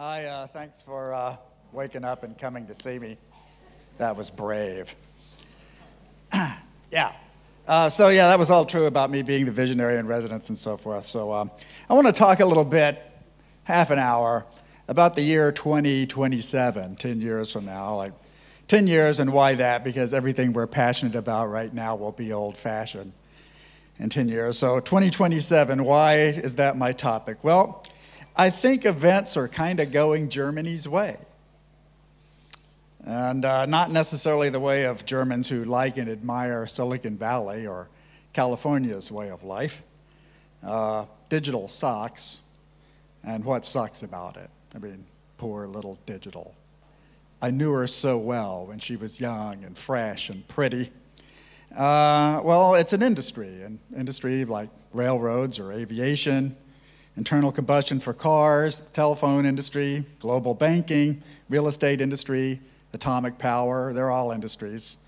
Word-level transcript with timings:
Hi, 0.00 0.26
uh, 0.26 0.46
thanks 0.46 0.80
for 0.80 1.12
uh, 1.12 1.36
waking 1.72 2.04
up 2.04 2.22
and 2.22 2.38
coming 2.38 2.68
to 2.68 2.74
see 2.76 3.00
me. 3.00 3.16
That 3.96 4.16
was 4.16 4.30
brave. 4.30 4.94
yeah. 6.92 7.12
Uh, 7.66 7.90
so, 7.90 8.08
yeah, 8.08 8.28
that 8.28 8.38
was 8.38 8.48
all 8.48 8.64
true 8.64 8.86
about 8.86 9.10
me 9.10 9.22
being 9.22 9.44
the 9.44 9.50
visionary 9.50 9.98
in 9.98 10.06
residence 10.06 10.50
and 10.50 10.56
so 10.56 10.76
forth. 10.76 11.04
So, 11.04 11.32
um, 11.32 11.50
I 11.90 11.94
want 11.94 12.06
to 12.06 12.12
talk 12.12 12.38
a 12.38 12.46
little 12.46 12.64
bit, 12.64 13.02
half 13.64 13.90
an 13.90 13.98
hour, 13.98 14.46
about 14.86 15.16
the 15.16 15.22
year 15.22 15.50
2027, 15.50 16.94
10 16.94 17.20
years 17.20 17.50
from 17.50 17.64
now. 17.64 17.96
Like 17.96 18.12
10 18.68 18.86
years 18.86 19.18
and 19.18 19.32
why 19.32 19.56
that? 19.56 19.82
Because 19.82 20.14
everything 20.14 20.52
we're 20.52 20.68
passionate 20.68 21.16
about 21.16 21.46
right 21.46 21.74
now 21.74 21.96
will 21.96 22.12
be 22.12 22.32
old 22.32 22.56
fashioned 22.56 23.12
in 23.98 24.10
10 24.10 24.28
years. 24.28 24.58
So, 24.58 24.78
2027, 24.78 25.82
why 25.82 26.18
is 26.18 26.54
that 26.54 26.76
my 26.76 26.92
topic? 26.92 27.42
Well, 27.42 27.82
I 28.40 28.50
think 28.50 28.84
events 28.84 29.36
are 29.36 29.48
kind 29.48 29.80
of 29.80 29.90
going 29.90 30.28
Germany's 30.28 30.88
way. 30.88 31.16
And 33.04 33.44
uh, 33.44 33.66
not 33.66 33.90
necessarily 33.90 34.48
the 34.48 34.60
way 34.60 34.84
of 34.84 35.04
Germans 35.04 35.48
who 35.48 35.64
like 35.64 35.98
and 35.98 36.08
admire 36.08 36.64
Silicon 36.68 37.18
Valley 37.18 37.66
or 37.66 37.88
California's 38.32 39.10
way 39.10 39.28
of 39.30 39.42
life. 39.42 39.82
Uh, 40.64 41.06
digital 41.28 41.66
sucks, 41.66 42.38
and 43.24 43.44
what 43.44 43.64
sucks 43.64 44.04
about 44.04 44.36
it? 44.36 44.50
I 44.72 44.78
mean, 44.78 45.04
poor 45.36 45.66
little 45.66 45.98
digital. 46.06 46.54
I 47.42 47.50
knew 47.50 47.72
her 47.72 47.88
so 47.88 48.18
well 48.18 48.66
when 48.66 48.78
she 48.78 48.94
was 48.94 49.18
young 49.18 49.64
and 49.64 49.76
fresh 49.76 50.30
and 50.30 50.46
pretty. 50.46 50.92
Uh, 51.76 52.40
well, 52.44 52.76
it's 52.76 52.92
an 52.92 53.02
industry, 53.02 53.62
an 53.62 53.80
industry 53.96 54.44
like 54.44 54.68
railroads 54.92 55.58
or 55.58 55.72
aviation 55.72 56.56
internal 57.18 57.50
combustion 57.50 57.98
for 57.98 58.14
cars, 58.14 58.80
telephone 58.92 59.44
industry, 59.44 60.04
global 60.20 60.54
banking, 60.54 61.20
real 61.48 61.66
estate 61.66 62.00
industry, 62.00 62.60
atomic 62.92 63.38
power, 63.38 63.92
they're 63.92 64.10
all 64.10 64.30
industries. 64.30 64.98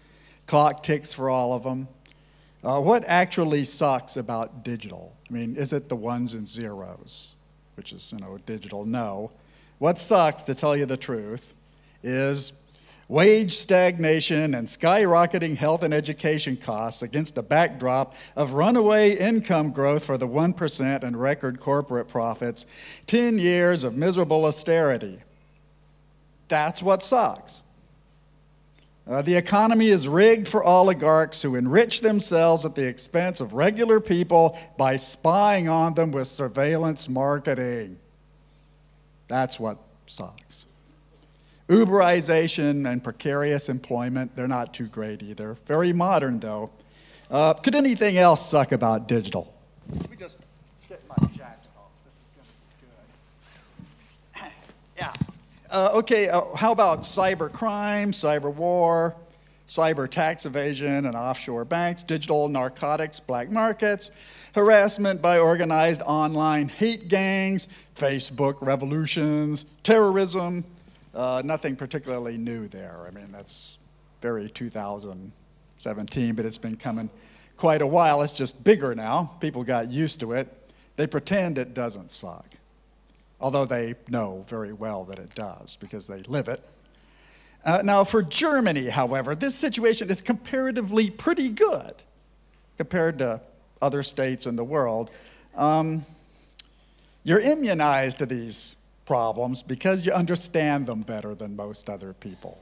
Clock 0.47 0.83
ticks 0.83 1.13
for 1.13 1.31
all 1.31 1.53
of 1.53 1.63
them. 1.63 1.87
Uh, 2.65 2.81
what 2.81 3.05
actually 3.07 3.63
sucks 3.63 4.17
about 4.17 4.65
digital? 4.65 5.15
I 5.31 5.33
mean, 5.33 5.55
is 5.55 5.73
it 5.73 5.89
the 5.89 5.95
ones 5.95 6.35
and 6.35 6.47
zeros, 6.47 7.35
which 7.77 7.93
is, 7.93 8.13
you 8.13 8.19
know, 8.19 8.39
digital? 8.45 8.85
No. 8.85 9.31
What 9.79 9.97
sucks, 9.97 10.43
to 10.43 10.55
tell 10.55 10.77
you 10.77 10.87
the 10.87 10.97
truth, 10.97 11.55
is 12.03 12.53
wage 13.11 13.57
stagnation, 13.57 14.55
and 14.55 14.69
skyrocketing 14.69 15.57
health 15.57 15.83
and 15.83 15.93
education 15.93 16.57
costs 16.57 17.03
against 17.03 17.37
a 17.37 17.43
backdrop 17.43 18.15
of 18.37 18.53
runaway 18.53 19.17
income 19.17 19.73
growth 19.73 20.05
for 20.05 20.17
the 20.17 20.29
1% 20.29 21.03
and 21.03 21.21
record 21.21 21.59
corporate 21.59 22.09
profits, 22.09 22.67
10 23.09 23.37
years 23.37 23.83
of 23.83 23.97
miserable 23.97 24.45
austerity. 24.45 25.19
That's 26.47 26.85
what 26.85 27.03
sucks. 27.03 27.65
Uh, 29.09 29.23
the 29.23 29.35
economy 29.35 29.89
is 29.89 30.07
rigged 30.07 30.47
for 30.47 30.63
oligarchs 30.63 31.43
who 31.43 31.57
enrich 31.57 32.03
themselves 32.03 32.65
at 32.65 32.77
the 32.77 32.87
expense 32.87 33.41
of 33.41 33.55
regular 33.55 33.99
people 33.99 34.57
by 34.79 34.95
spying 34.95 35.69
on 35.69 35.95
them 35.95 36.13
with 36.13 36.29
surveillance 36.29 37.09
marketing. 37.09 37.99
That's 39.27 39.59
what 39.59 39.79
sucks. 40.07 40.67
Uberization 41.71 42.91
and 42.91 43.03
precarious 43.03 43.69
employment, 43.69 44.35
they're 44.35 44.49
not 44.49 44.75
too 44.75 44.87
great 44.87 45.23
either. 45.23 45.57
Very 45.67 45.93
modern, 45.93 46.41
though. 46.41 46.73
Uh, 47.31 47.55
could 47.55 47.77
anything 47.77 48.19
else 48.19 48.45
suck 48.51 48.73
about 48.73 49.07
digital? 49.07 49.55
Let 49.89 50.11
me 50.11 50.17
just 50.17 50.41
get 50.89 51.01
my 51.09 51.29
jacket 51.29 51.71
off. 51.79 51.93
This 52.05 52.15
is 52.15 52.33
going 52.35 52.49
to 54.35 54.43
be 54.43 54.43
good. 54.43 54.53
yeah. 54.99 55.13
Uh, 55.71 55.91
okay, 55.95 56.29
uh, 56.29 56.43
how 56.57 56.73
about 56.73 57.03
cyber 57.03 57.53
crime, 57.53 58.11
cyber 58.11 58.53
war, 58.53 59.15
cyber 59.69 60.11
tax 60.11 60.47
evasion 60.47 61.07
and 61.07 61.15
offshore 61.15 61.65
banks, 61.65 62.03
digital 62.03 62.49
narcotics, 62.49 63.21
black 63.21 63.49
markets, 63.49 64.11
harassment 64.57 65.23
by 65.23 65.39
organized 65.39 66.03
online 66.03 66.69
hate 66.69 67.07
gangs, 67.07 67.69
Facebook 67.95 68.57
revolutions, 68.61 69.67
terrorism, 69.85 70.65
uh, 71.15 71.43
nothing 71.45 71.77
particularly 71.77 72.37
new 72.37 72.69
there. 72.69 73.05
I 73.07 73.11
mean, 73.11 73.33
that's 73.33 73.79
very 74.21 74.49
2017, 74.49 76.35
but 76.35 76.47
it's 76.47 76.59
been 76.59 76.77
coming 76.77 77.11
quite 77.57 77.83
a 77.83 77.87
while. 77.87 78.23
It's 78.23 78.33
just 78.33 78.65
bigger 78.65 78.95
now. 78.95 79.37
People 79.41 79.65
got 79.65 79.91
used 79.91 80.21
to 80.21 80.33
it. 80.33 80.49
They 80.97 81.07
pretend 81.07 81.59
it 81.59 81.75
doesn't 81.75 82.11
suck, 82.11 82.47
although 83.41 83.65
they 83.65 83.95
know 84.09 84.45
very 84.49 84.73
well 84.73 85.05
that 85.05 85.19
it 85.19 85.35
does 85.35 85.77
because 85.77 86.07
they 86.07 86.19
live 86.21 86.49
it. 86.49 86.61
Uh, 87.65 87.83
now, 87.85 88.05
for 88.05 88.23
Germany, 88.23 88.89
however, 88.89 89.35
this 89.35 89.55
situation 89.55 90.11
is 90.11 90.23
comparatively 90.23 91.11
pretty 91.11 91.49
good 91.49 91.95
compared 92.79 93.19
to 93.19 93.41
other 93.83 94.03
states 94.03 94.47
in 94.47 94.57
the 94.57 94.65
world. 94.65 95.11
Um, 95.55 96.07
you're 97.25 97.41
immunized 97.41 98.19
to 98.19 98.27
these 98.27 98.77
problems 99.11 99.61
because 99.65 100.07
you 100.07 100.13
understand 100.13 100.87
them 100.87 101.03
better 101.03 101.35
than 101.35 101.57
most 101.57 101.91
other 101.91 102.13
people, 102.13 102.57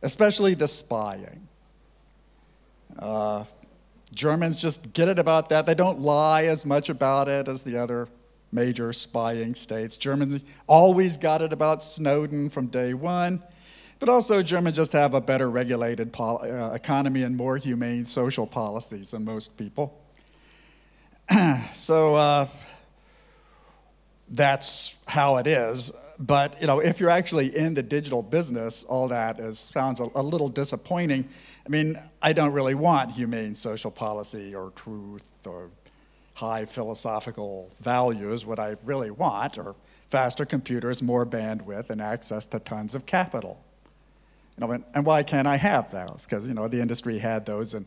especially 0.00 0.54
the 0.54 0.68
spying. 0.68 1.48
Uh, 2.96 3.42
Germans 4.14 4.58
just 4.58 4.92
get 4.92 5.08
it 5.08 5.18
about 5.18 5.48
that. 5.48 5.66
They 5.66 5.74
don't 5.74 5.98
lie 5.98 6.44
as 6.44 6.64
much 6.64 6.88
about 6.88 7.26
it 7.26 7.48
as 7.48 7.64
the 7.64 7.76
other 7.76 8.06
major 8.52 8.92
spying 8.92 9.56
states. 9.56 9.96
Germans 9.96 10.40
always 10.68 11.16
got 11.16 11.42
it 11.42 11.52
about 11.52 11.82
Snowden 11.82 12.48
from 12.48 12.68
day 12.68 12.94
one, 12.94 13.42
but 13.98 14.08
also 14.08 14.44
Germans 14.44 14.76
just 14.76 14.92
have 14.92 15.14
a 15.14 15.20
better 15.20 15.50
regulated 15.50 16.12
pol- 16.12 16.44
uh, 16.44 16.74
economy 16.74 17.24
and 17.24 17.36
more 17.36 17.56
humane 17.56 18.04
social 18.04 18.46
policies 18.46 19.10
than 19.10 19.24
most 19.24 19.56
people. 19.56 20.00
so, 21.72 22.14
uh, 22.14 22.46
that's 24.28 24.94
how 25.06 25.36
it 25.36 25.46
is. 25.46 25.92
But 26.18 26.60
you 26.60 26.66
know, 26.66 26.80
if 26.80 27.00
you're 27.00 27.10
actually 27.10 27.54
in 27.56 27.74
the 27.74 27.82
digital 27.82 28.22
business, 28.22 28.84
all 28.84 29.08
that 29.08 29.38
is 29.38 29.58
sounds 29.58 30.00
a, 30.00 30.08
a 30.14 30.22
little 30.22 30.48
disappointing. 30.48 31.28
I 31.64 31.68
mean, 31.68 31.98
I 32.22 32.32
don't 32.32 32.52
really 32.52 32.74
want 32.74 33.12
humane 33.12 33.54
social 33.54 33.90
policy 33.90 34.54
or 34.54 34.70
truth 34.70 35.46
or 35.46 35.70
high 36.34 36.64
philosophical 36.64 37.70
values. 37.80 38.46
What 38.46 38.58
I 38.58 38.76
really 38.84 39.10
want 39.10 39.58
are 39.58 39.74
faster 40.08 40.44
computers, 40.44 41.02
more 41.02 41.26
bandwidth, 41.26 41.90
and 41.90 42.00
access 42.00 42.46
to 42.46 42.60
tons 42.60 42.94
of 42.94 43.06
capital. 43.06 43.62
You 44.56 44.66
know, 44.66 44.72
and, 44.72 44.84
and 44.94 45.04
why 45.04 45.22
can't 45.22 45.46
I 45.46 45.56
have 45.56 45.90
those? 45.90 46.24
Because 46.24 46.46
you 46.46 46.54
know, 46.54 46.68
the 46.68 46.80
industry 46.80 47.18
had 47.18 47.44
those 47.44 47.74
in 47.74 47.82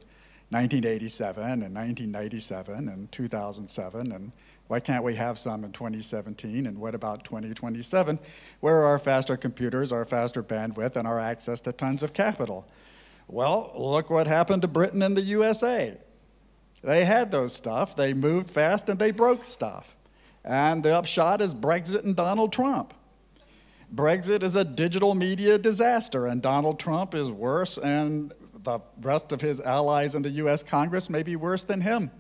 1987 0.50 1.44
and 1.44 1.62
1997 1.62 2.90
and 2.90 3.12
2007 3.12 4.12
and 4.12 4.32
why 4.70 4.80
can't 4.80 5.04
we 5.04 5.16
have 5.16 5.40
some 5.40 5.64
in 5.64 5.72
2017? 5.72 6.68
And 6.68 6.78
what 6.78 6.94
about 6.94 7.24
2027? 7.24 8.20
Where 8.60 8.76
are 8.76 8.86
our 8.86 9.00
faster 9.00 9.36
computers, 9.36 9.92
our 9.92 10.06
faster 10.06 10.44
bandwidth, 10.44 10.96
and 10.96 11.08
our 11.08 11.20
access 11.20 11.60
to 11.62 11.72
tons 11.72 12.04
of 12.04 12.14
capital? 12.14 12.68
Well, 13.28 13.72
look 13.76 14.12
what 14.12 14.28
happened 14.28 14.62
to 14.62 14.68
Britain 14.68 15.02
and 15.02 15.18
the 15.18 15.24
USA. 15.24 15.98
They 16.84 17.06
had 17.06 17.32
those 17.32 17.52
stuff, 17.52 17.96
they 17.96 18.14
moved 18.14 18.52
fast, 18.52 18.90
and 18.90 19.00
they 19.00 19.10
broke 19.10 19.44
stuff. 19.44 19.96
And 20.46 20.84
the 20.84 20.96
upshot 20.96 21.42
is 21.42 21.56
Brexit 21.56 22.04
and 22.04 22.16
Donald 22.16 22.54
Trump. 22.54 22.94
Brexit 23.94 24.44
is 24.44 24.56
a 24.56 24.64
digital 24.64 25.16
media 25.16 25.58
disaster, 25.58 26.28
and 26.28 26.44
Donald 26.44 26.80
Trump 26.80 27.16
is 27.16 27.32
worse, 27.32 27.80
and 27.80 28.34
the 28.54 28.82
rest 29.02 29.32
of 29.32 29.42
his 29.42 29.60
allies 29.62 30.14
in 30.14 30.22
the 30.22 30.30
US 30.30 30.62
Congress 30.62 31.10
may 31.10 31.24
be 31.24 31.36
worse 31.36 31.64
than 31.64 31.82
him. 31.82 32.12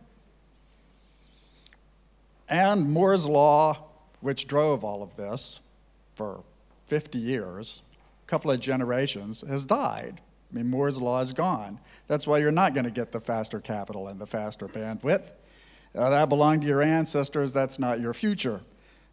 And 2.50 2.90
Moore's 2.90 3.28
Law, 3.28 3.78
which 4.22 4.48
drove 4.48 4.84
all 4.84 5.04
of 5.04 5.16
this 5.16 5.62
for 6.16 6.44
50 6.88 7.19
years, 7.19 7.84
a 8.24 8.28
couple 8.28 8.50
of 8.50 8.60
generations, 8.60 9.42
has 9.48 9.66
died. 9.66 10.22
I 10.51 10.56
mean, 10.56 10.68
Moore's 10.68 11.00
Law 11.00 11.22
is 11.22 11.31
gone. 11.31 11.80
That's 12.07 12.25
why 12.25 12.40
you're 12.40 12.51
not 12.51 12.74
going 12.74 12.86
to 12.86 12.92
get 12.92 13.12
the 13.12 13.22
faster 13.22 13.60
capital 13.60 14.07
and 14.07 14.19
the 14.19 14.25
faster 14.25 14.68
bandwidth. 14.68 15.31
Uh, 15.96 16.10
that 16.10 16.30
belonged 16.30 16.62
to 16.63 16.68
your 16.68 16.81
ancestors, 16.81 17.54
that's 17.54 17.78
not 17.78 18.00
your 18.00 18.13
future. 18.13 18.62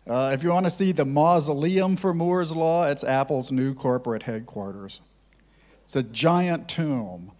Uh, 0.06 0.30
if 0.32 0.42
you 0.42 0.50
want 0.50 0.64
to 0.64 0.70
see 0.70 0.92
the 0.92 1.04
mausoleum 1.04 1.96
for 1.96 2.14
Moore's 2.14 2.54
Law, 2.54 2.86
it's 2.88 3.04
Apple's 3.04 3.50
new 3.52 3.74
corporate 3.74 4.22
headquarters. 4.22 5.00
It's 5.82 5.96
a 5.96 6.02
giant 6.02 6.68
tomb 6.68 7.32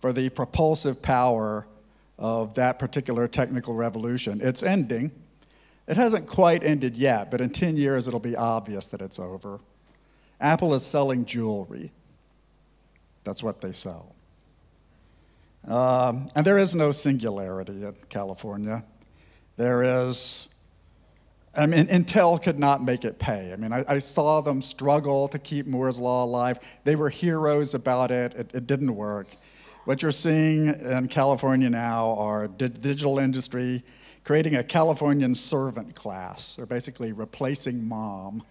for 0.00 0.12
the 0.12 0.28
propulsive 0.28 1.00
power 1.00 1.66
of 2.18 2.54
that 2.54 2.78
particular 2.78 3.28
technical 3.28 3.74
revolution. 3.74 4.40
It's 4.42 4.62
ending. 4.62 5.12
It 5.88 5.96
hasn't 5.96 6.26
quite 6.26 6.62
ended 6.62 6.96
yet, 6.96 7.30
but 7.30 7.40
in 7.40 7.48
10 7.48 7.78
years 7.78 8.06
it'll 8.06 8.20
be 8.20 8.36
obvious 8.36 8.86
that 8.88 9.00
it's 9.00 9.18
over. 9.18 9.58
Apple 10.38 10.74
is 10.74 10.84
selling 10.84 11.24
jewelry. 11.24 11.90
That's 13.24 13.42
what 13.42 13.62
they 13.62 13.72
sell. 13.72 14.14
Um, 15.66 16.30
and 16.34 16.46
there 16.46 16.58
is 16.58 16.74
no 16.74 16.92
singularity 16.92 17.84
in 17.84 17.94
California. 18.10 18.84
There 19.56 19.82
is 19.82 20.48
I 21.54 21.66
mean, 21.66 21.86
Intel 21.86 22.40
could 22.40 22.58
not 22.58 22.84
make 22.84 23.04
it 23.04 23.18
pay. 23.18 23.52
I 23.52 23.56
mean, 23.56 23.72
I, 23.72 23.84
I, 23.88 23.98
saw 23.98 24.40
them 24.40 24.62
struggle 24.62 25.26
to 25.28 25.40
keep 25.40 25.66
Moore's 25.66 25.98
Law 25.98 26.24
alive. 26.24 26.60
They 26.84 26.94
were 26.94 27.08
heroes 27.08 27.74
about 27.74 28.12
it. 28.12 28.32
It, 28.34 28.54
it 28.54 28.66
didn't 28.68 28.94
work. 28.94 29.26
What 29.84 30.00
you're 30.00 30.12
seeing 30.12 30.68
in 30.68 31.08
California 31.08 31.68
now 31.68 32.14
are 32.14 32.46
di- 32.46 32.68
digital 32.68 33.18
industry 33.18 33.82
creating 34.28 34.56
a 34.56 34.62
Californian 34.62 35.34
servant 35.34 35.94
class. 35.94 36.56
They're 36.56 36.66
basically 36.66 37.14
replacing 37.14 37.88
mom. 37.88 38.42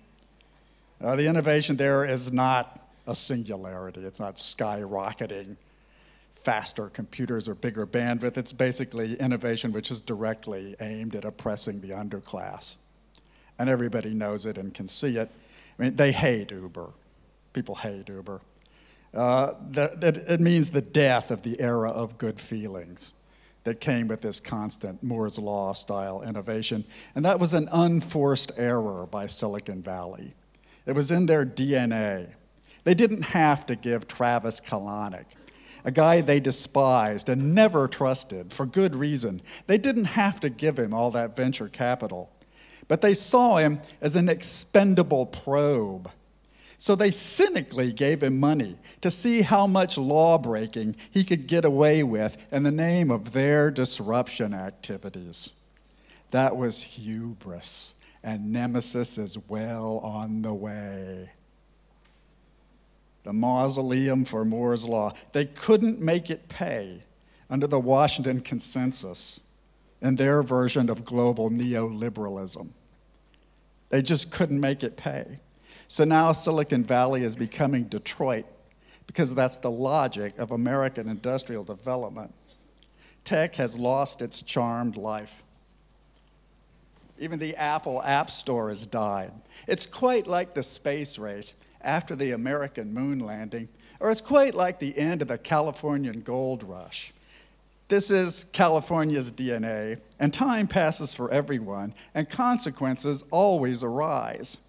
Uh, 0.99 1.15
the 1.15 1.27
innovation 1.27 1.75
there 1.75 2.03
is 2.03 2.33
not 2.33 2.89
a 3.05 3.15
singularity. 3.15 3.99
It's 3.99 4.19
not 4.19 4.37
skyrocketing 4.37 5.55
faster 6.33 6.87
computers 6.87 7.47
or 7.47 7.53
bigger 7.53 7.85
bandwidth. 7.85 8.37
It's 8.37 8.53
basically 8.53 9.19
innovation 9.19 9.71
which 9.71 9.91
is 9.91 10.01
directly 10.01 10.75
aimed 10.81 11.13
at 11.13 11.23
oppressing 11.23 11.81
the 11.81 11.89
underclass 11.89 12.77
and 13.59 13.69
everybody 13.69 14.15
knows 14.15 14.47
it 14.47 14.57
and 14.57 14.73
can 14.73 14.87
see 14.87 15.17
it. 15.17 15.29
I 15.77 15.83
mean, 15.83 15.95
they 15.95 16.11
hate 16.11 16.49
Uber. 16.49 16.89
People 17.53 17.75
hate 17.75 18.09
Uber. 18.09 18.41
Uh, 19.13 19.53
that, 19.69 20.01
that, 20.01 20.17
it 20.17 20.41
means 20.41 20.71
the 20.71 20.81
death 20.81 21.29
of 21.29 21.43
the 21.43 21.61
era 21.61 21.91
of 21.91 22.17
good 22.17 22.39
feelings 22.39 23.13
that 23.67 23.81
came 23.81 24.07
with 24.07 24.21
this 24.21 24.39
constant 24.39 25.03
Moore's 25.03 25.37
Law 25.37 25.73
style 25.73 26.21
innovation. 26.21 26.85
And 27.13 27.25
that 27.25 27.37
was 27.37 27.53
an 27.53 27.67
unforced 27.69 28.53
error 28.55 29.05
by 29.05 29.27
Silicon 29.27 29.83
Valley. 29.83 30.35
It 30.85 30.93
was 30.93 31.11
in 31.11 31.25
their 31.25 31.45
DNA. 31.45 32.29
They 32.85 32.93
didn't 32.93 33.23
have 33.23 33.65
to 33.65 33.75
give 33.75 34.07
Travis 34.07 34.61
Kalanick, 34.61 35.25
a 35.83 35.91
guy 35.91 36.21
they 36.21 36.39
despised 36.39 37.27
and 37.27 37.53
never 37.53 37.89
trusted 37.89 38.53
for 38.53 38.65
good 38.65 38.95
reason, 38.95 39.41
they 39.67 39.77
didn't 39.77 40.05
have 40.05 40.39
to 40.39 40.49
give 40.49 40.79
him 40.79 40.93
all 40.93 41.11
that 41.11 41.35
venture 41.35 41.67
capital. 41.67 42.31
But 42.87 43.01
they 43.01 43.13
saw 43.13 43.57
him 43.57 43.81
as 43.99 44.15
an 44.15 44.29
expendable 44.29 45.25
probe. 45.25 46.09
So 46.77 46.95
they 46.95 47.11
cynically 47.11 47.91
gave 47.91 48.21
him 48.21 48.39
money 48.39 48.77
to 49.01 49.09
see 49.09 49.41
how 49.41 49.65
much 49.65 49.97
law 49.97 50.37
breaking 50.37 50.95
he 51.09 51.23
could 51.23 51.47
get 51.47 51.65
away 51.65 52.03
with 52.03 52.37
in 52.51 52.63
the 52.63 52.71
name 52.71 53.09
of 53.09 53.33
their 53.33 53.71
disruption 53.71 54.53
activities. 54.53 55.53
That 56.31 56.55
was 56.55 56.83
hubris, 56.83 57.95
and 58.23 58.51
Nemesis 58.51 59.17
is 59.17 59.37
well 59.49 59.99
on 59.99 60.43
the 60.43 60.53
way. 60.53 61.31
The 63.23 63.33
mausoleum 63.33 64.23
for 64.23 64.45
Moore's 64.45 64.85
Law. 64.85 65.13
They 65.31 65.45
couldn't 65.45 65.99
make 65.99 66.29
it 66.29 66.47
pay 66.47 67.03
under 67.49 67.67
the 67.67 67.79
Washington 67.79 68.39
Consensus 68.39 69.41
and 70.01 70.17
their 70.17 70.43
version 70.43 70.89
of 70.89 71.03
global 71.03 71.49
neoliberalism. 71.49 72.69
They 73.89 74.01
just 74.01 74.31
couldn't 74.31 74.59
make 74.59 74.83
it 74.83 74.95
pay. 74.95 75.39
So 75.87 76.03
now 76.03 76.31
Silicon 76.33 76.83
Valley 76.83 77.23
is 77.23 77.35
becoming 77.35 77.85
Detroit 77.85 78.45
because 79.07 79.33
that's 79.33 79.57
the 79.57 79.71
logic 79.71 80.37
of 80.37 80.51
American 80.51 81.07
industrial 81.07 81.63
development. 81.63 82.33
Tech 83.23 83.55
has 83.55 83.77
lost 83.77 84.21
its 84.21 84.41
charmed 84.41 84.97
life. 84.97 85.43
Even 87.17 87.39
the 87.39 87.55
Apple 87.55 88.03
App 88.03 88.29
Store 88.29 88.69
has 88.69 88.85
died. 88.85 89.31
It's 89.67 89.85
quite 89.85 90.27
like 90.27 90.53
the 90.53 90.63
space 90.63 91.17
race 91.17 91.63
after 91.81 92.15
the 92.15 92.31
American 92.31 92.93
moon 92.93 93.19
landing, 93.19 93.69
or 93.99 94.11
it's 94.11 94.21
quite 94.21 94.53
like 94.53 94.79
the 94.79 94.97
end 94.97 95.21
of 95.21 95.29
the 95.29 95.37
Californian 95.37 96.21
gold 96.21 96.63
rush. 96.63 97.13
This 97.87 98.11
is 98.11 98.43
California's 98.43 99.31
DNA, 99.31 99.99
and 100.19 100.33
time 100.33 100.67
passes 100.67 101.15
for 101.15 101.31
everyone, 101.31 101.93
and 102.13 102.29
consequences 102.29 103.23
always 103.31 103.83
arise. 103.83 104.59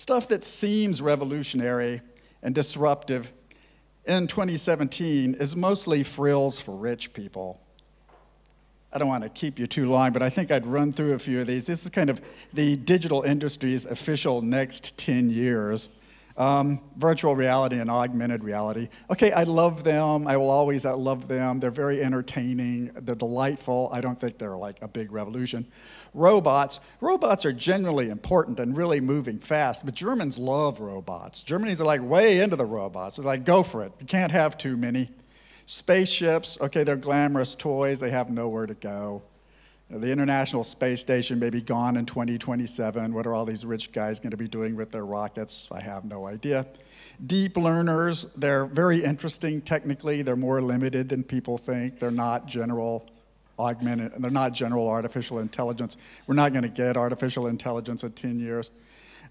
Stuff 0.00 0.28
that 0.28 0.44
seems 0.44 1.02
revolutionary 1.02 2.00
and 2.42 2.54
disruptive 2.54 3.30
in 4.06 4.28
2017 4.28 5.34
is 5.34 5.54
mostly 5.54 6.02
frills 6.02 6.58
for 6.58 6.74
rich 6.74 7.12
people. 7.12 7.60
I 8.94 8.98
don't 8.98 9.08
want 9.08 9.24
to 9.24 9.28
keep 9.28 9.58
you 9.58 9.66
too 9.66 9.90
long, 9.90 10.14
but 10.14 10.22
I 10.22 10.30
think 10.30 10.50
I'd 10.50 10.64
run 10.64 10.90
through 10.90 11.12
a 11.12 11.18
few 11.18 11.42
of 11.42 11.46
these. 11.46 11.66
This 11.66 11.84
is 11.84 11.90
kind 11.90 12.08
of 12.08 12.22
the 12.54 12.76
digital 12.76 13.24
industry's 13.24 13.84
official 13.84 14.40
next 14.40 14.96
10 14.96 15.28
years. 15.28 15.90
Um, 16.36 16.80
virtual 16.96 17.34
reality 17.36 17.78
and 17.78 17.90
augmented 17.90 18.42
reality. 18.44 18.88
Okay, 19.10 19.32
I 19.32 19.42
love 19.42 19.84
them. 19.84 20.26
I 20.26 20.36
will 20.36 20.48
always 20.50 20.86
I 20.86 20.92
love 20.92 21.28
them. 21.28 21.60
They're 21.60 21.70
very 21.70 22.02
entertaining. 22.02 22.92
They're 22.94 23.14
delightful. 23.14 23.90
I 23.92 24.00
don't 24.00 24.18
think 24.18 24.38
they're 24.38 24.56
like 24.56 24.78
a 24.80 24.88
big 24.88 25.12
revolution. 25.12 25.66
Robots. 26.14 26.80
Robots 27.00 27.44
are 27.44 27.52
generally 27.52 28.10
important 28.10 28.58
and 28.58 28.76
really 28.76 29.00
moving 29.00 29.38
fast, 29.38 29.84
but 29.84 29.94
Germans 29.94 30.38
love 30.38 30.80
robots. 30.80 31.42
Germans 31.42 31.80
are 31.80 31.84
like 31.84 32.02
way 32.02 32.40
into 32.40 32.56
the 32.56 32.64
robots. 32.64 33.18
It's 33.18 33.26
like, 33.26 33.44
go 33.44 33.62
for 33.62 33.84
it. 33.84 33.92
You 34.00 34.06
can't 34.06 34.32
have 34.32 34.56
too 34.56 34.76
many. 34.76 35.10
Spaceships, 35.66 36.58
okay, 36.60 36.82
they're 36.82 36.96
glamorous 36.96 37.54
toys. 37.54 38.00
They 38.00 38.10
have 38.10 38.28
nowhere 38.28 38.66
to 38.66 38.74
go. 38.74 39.22
The 39.90 40.12
International 40.12 40.62
Space 40.62 41.00
Station 41.00 41.40
may 41.40 41.50
be 41.50 41.60
gone 41.60 41.96
in 41.96 42.06
2027. 42.06 43.12
What 43.12 43.26
are 43.26 43.34
all 43.34 43.44
these 43.44 43.66
rich 43.66 43.90
guys 43.90 44.20
going 44.20 44.30
to 44.30 44.36
be 44.36 44.46
doing 44.46 44.76
with 44.76 44.92
their 44.92 45.04
rockets? 45.04 45.68
I 45.72 45.80
have 45.80 46.04
no 46.04 46.28
idea. 46.28 46.64
Deep 47.26 47.56
learners, 47.56 48.26
they're 48.36 48.66
very 48.66 49.02
interesting 49.02 49.60
technically. 49.60 50.22
They're 50.22 50.36
more 50.36 50.62
limited 50.62 51.08
than 51.08 51.24
people 51.24 51.58
think. 51.58 51.98
They're 51.98 52.12
not 52.12 52.46
general 52.46 53.04
augmented, 53.58 54.12
they're 54.22 54.30
not 54.30 54.52
general 54.52 54.88
artificial 54.88 55.40
intelligence. 55.40 55.96
We're 56.28 56.36
not 56.36 56.52
going 56.52 56.62
to 56.62 56.68
get 56.68 56.96
artificial 56.96 57.48
intelligence 57.48 58.04
in 58.04 58.12
10 58.12 58.38
years. 58.38 58.70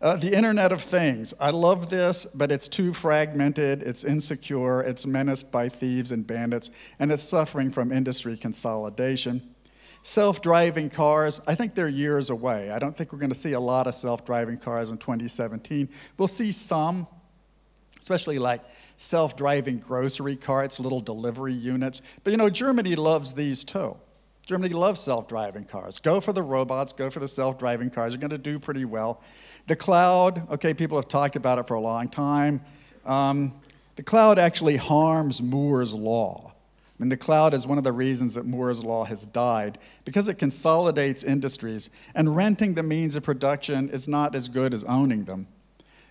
Uh, 0.02 0.18
the 0.18 0.36
Internet 0.36 0.74
of 0.74 0.82
Things. 0.82 1.34
I 1.40 1.52
love 1.52 1.90
this, 1.90 2.26
but 2.26 2.52
it's 2.52 2.68
too 2.68 2.94
fragmented, 2.94 3.82
it's 3.82 4.04
insecure, 4.04 4.82
it's 4.82 5.06
menaced 5.06 5.54
by 5.54 5.70
thieves 5.70 6.12
and 6.12 6.28
bandits, 6.28 6.70
and 7.00 7.14
it's 7.14 7.24
suffering 7.24 7.72
from 7.72 7.94
industry 7.94 8.36
consolidation. 8.36 9.56
Self 10.02 10.42
driving 10.42 10.90
cars, 10.90 11.42
I 11.46 11.56
think 11.56 11.76
they're 11.76 11.90
years 11.90 12.30
away. 12.30 12.72
I 12.72 12.80
don't 12.80 12.96
think 12.96 13.12
we're 13.12 13.20
going 13.20 13.32
to 13.32 13.36
see 13.36 13.52
a 13.52 13.60
lot 13.60 13.86
of 13.86 13.94
self 13.94 14.26
driving 14.26 14.58
cars 14.58 14.90
in 14.90 14.98
2017. 14.98 15.90
We'll 16.18 16.28
see 16.28 16.52
some, 16.52 17.06
especially 18.00 18.40
like 18.40 18.62
self 18.96 19.36
driving 19.36 19.78
grocery 19.78 20.36
carts, 20.36 20.80
little 20.80 21.02
delivery 21.02 21.54
units. 21.54 22.02
But 22.24 22.32
you 22.32 22.38
know, 22.38 22.50
Germany 22.50 22.96
loves 22.96 23.34
these 23.34 23.64
too. 23.64 23.98
Germany 24.46 24.74
loves 24.74 25.02
self 25.02 25.28
driving 25.28 25.64
cars. 25.64 26.00
Go 26.00 26.22
for 26.22 26.34
the 26.34 26.44
robots, 26.44 26.94
go 26.94 27.10
for 27.10 27.20
the 27.20 27.28
self 27.28 27.60
driving 27.60 27.90
cars. 27.90 28.14
You're 28.14 28.22
going 28.22 28.32
to 28.32 28.38
do 28.38 28.58
pretty 28.58 28.86
well. 28.86 29.22
The 29.68 29.76
cloud, 29.76 30.50
okay, 30.50 30.74
people 30.74 30.98
have 30.98 31.08
talked 31.08 31.36
about 31.36 31.60
it 31.60 31.68
for 31.68 31.76
a 31.76 31.82
long 31.82 32.10
time. 32.10 32.62
Um, 33.06 33.52
the 33.96 34.04
cloud 34.04 34.40
actually 34.40 34.78
harms 34.78 35.42
Moore's 35.42 35.94
Law. 35.94 36.56
And 37.00 37.12
the 37.12 37.18
cloud 37.18 37.54
is 37.54 37.66
one 37.66 37.78
of 37.78 37.84
the 37.84 37.94
reasons 37.94 38.34
that 38.36 38.46
Moore's 38.46 38.84
Law 38.84 39.06
has 39.06 39.26
died, 39.26 39.80
because 40.04 40.28
it 40.28 40.38
consolidates 40.38 41.24
industries, 41.24 41.90
and 42.14 42.36
renting 42.36 42.74
the 42.74 42.84
means 42.84 43.16
of 43.16 43.24
production 43.24 43.90
is 43.90 44.08
not 44.08 44.36
as 44.36 44.50
good 44.50 44.74
as 44.74 44.84
owning 44.84 45.24
them. 45.24 45.48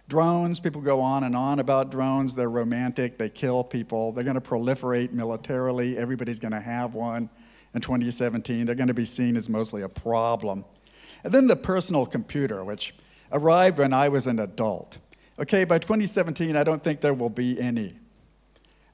Drones, 0.09 0.59
people 0.59 0.81
go 0.81 1.01
on 1.01 1.23
and 1.23 1.37
on 1.37 1.59
about 1.59 1.91
drones. 1.91 2.35
They're 2.35 2.49
romantic, 2.49 3.19
they 3.19 3.29
kill 3.29 3.63
people, 3.63 4.13
they're 4.13 4.25
going 4.25 4.41
to 4.41 4.41
proliferate 4.41 5.13
militarily, 5.13 5.99
everybody's 5.99 6.39
going 6.39 6.53
to 6.53 6.61
have 6.61 6.95
one 6.95 7.29
in 7.75 7.81
2017. 7.81 8.67
They're 8.67 8.75
going 8.75 8.89
to 8.89 8.95
be 8.95 9.05
seen 9.05 9.37
as 9.37 9.49
mostly 9.49 9.83
a 9.83 9.89
problem. 9.89 10.65
And 11.23 11.33
then 11.33 11.47
the 11.47 11.57
personal 11.57 12.07
computer, 12.07 12.65
which 12.65 12.95
arrived 13.33 13.79
when 13.79 13.93
I 13.93 14.09
was 14.09 14.27
an 14.27 14.39
adult. 14.39 14.99
Okay, 15.39 15.65
by 15.65 15.79
2017, 15.79 16.57
I 16.57 16.65
don't 16.65 16.83
think 16.83 17.01
there 17.01 17.15
will 17.15 17.31
be 17.31 17.61
any. 17.61 17.98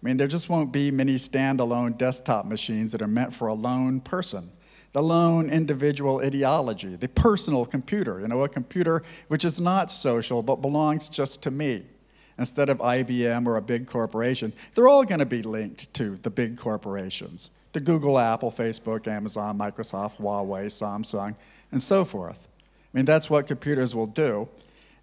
I 0.05 0.09
mean, 0.09 0.19
there 0.19 0.29
just 0.29 0.51
won't 0.51 0.71
be 0.71 0.91
many 0.91 1.15
standalone 1.15 1.97
desktop 1.97 2.45
machines 2.45 2.93
that 2.93 3.01
are 3.01 3.09
meant 3.09 3.33
for 3.33 3.49
a 3.49 3.55
lone 3.55 4.01
person. 4.01 4.51
The 4.93 5.03
lone 5.03 5.49
individual 5.49 6.21
ideology, 6.21 6.95
the 6.95 7.09
personal 7.09 7.65
computer, 7.65 8.21
you 8.21 8.29
know, 8.29 8.43
a 8.43 8.49
computer 8.49 9.03
which 9.29 9.47
is 9.47 9.61
not 9.61 9.91
social 9.91 10.43
but 10.43 10.57
belongs 10.57 11.09
just 11.09 11.43
to 11.45 11.51
me 11.51 11.87
instead 12.37 12.69
of 12.69 12.79
IBM 12.79 13.47
or 13.47 13.57
a 13.57 13.63
big 13.63 13.87
corporation. 13.87 14.53
They're 14.75 14.89
all 14.89 15.05
going 15.05 15.21
to 15.21 15.27
be 15.27 15.41
linked 15.41 15.93
to 15.95 16.17
the 16.19 16.31
big 16.31 16.59
corporations 16.59 17.51
to 17.73 17.81
Google, 17.81 18.19
Apple, 18.19 18.53
Facebook, 18.53 19.09
Amazon, 19.09 19.59
Microsoft, 19.59 20.19
Huawei, 20.19 20.67
Samsung, 20.67 21.35
and 21.73 21.81
so 21.81 22.05
forth. 22.05 22.47
I 22.93 22.99
mean, 22.99 23.07
that's 23.07 23.31
what 23.31 23.47
computers 23.47 23.95
will 23.95 24.07
do. 24.07 24.49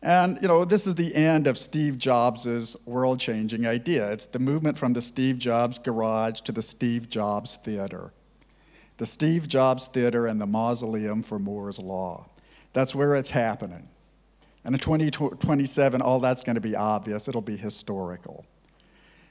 And 0.01 0.39
you 0.41 0.47
know, 0.47 0.65
this 0.65 0.87
is 0.87 0.95
the 0.95 1.13
end 1.13 1.45
of 1.45 1.57
Steve 1.57 1.97
Jobs' 1.97 2.75
world-changing 2.87 3.67
idea. 3.67 4.11
It's 4.11 4.25
the 4.25 4.39
movement 4.39 4.77
from 4.77 4.93
the 4.93 5.01
Steve 5.01 5.37
Jobs 5.37 5.77
garage 5.77 6.41
to 6.41 6.51
the 6.51 6.61
Steve 6.61 7.07
Jobs 7.07 7.57
theater. 7.57 8.11
The 8.97 9.05
Steve 9.05 9.47
Jobs 9.47 9.87
theater 9.87 10.25
and 10.25 10.41
the 10.41 10.47
mausoleum 10.47 11.21
for 11.21 11.37
Moore's 11.37 11.79
Law. 11.79 12.27
That's 12.73 12.95
where 12.95 13.15
it's 13.15 13.31
happening. 13.31 13.89
And 14.63 14.75
in 14.75 14.79
2027, 14.79 16.01
all 16.01 16.19
that's 16.19 16.43
going 16.43 16.55
to 16.55 16.61
be 16.61 16.75
obvious. 16.75 17.27
It'll 17.27 17.41
be 17.41 17.57
historical. 17.57 18.45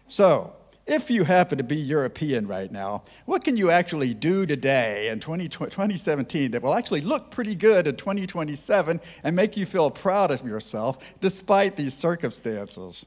So, 0.09 0.53
if 0.91 1.09
you 1.09 1.23
happen 1.23 1.57
to 1.57 1.65
be 1.65 1.77
European 1.77 2.49
right 2.49 2.71
now, 2.71 3.05
what 3.25 3.45
can 3.45 3.57
you 3.57 3.71
actually 3.71 4.13
do 4.13 4.45
today 4.45 5.09
in 5.09 5.21
2017 5.21 6.51
that 6.51 6.63
will 6.63 6.75
actually 6.75 7.01
look 7.01 7.31
pretty 7.31 7.55
good 7.55 7.87
in 7.87 7.95
2027 7.95 9.01
and 9.23 9.37
make 9.37 9.57
you 9.57 9.65
feel 9.65 9.89
proud 9.93 10.33
of 10.33 10.45
yourself 10.45 11.15
despite 11.21 11.77
these 11.77 11.95
circumstances? 11.95 13.07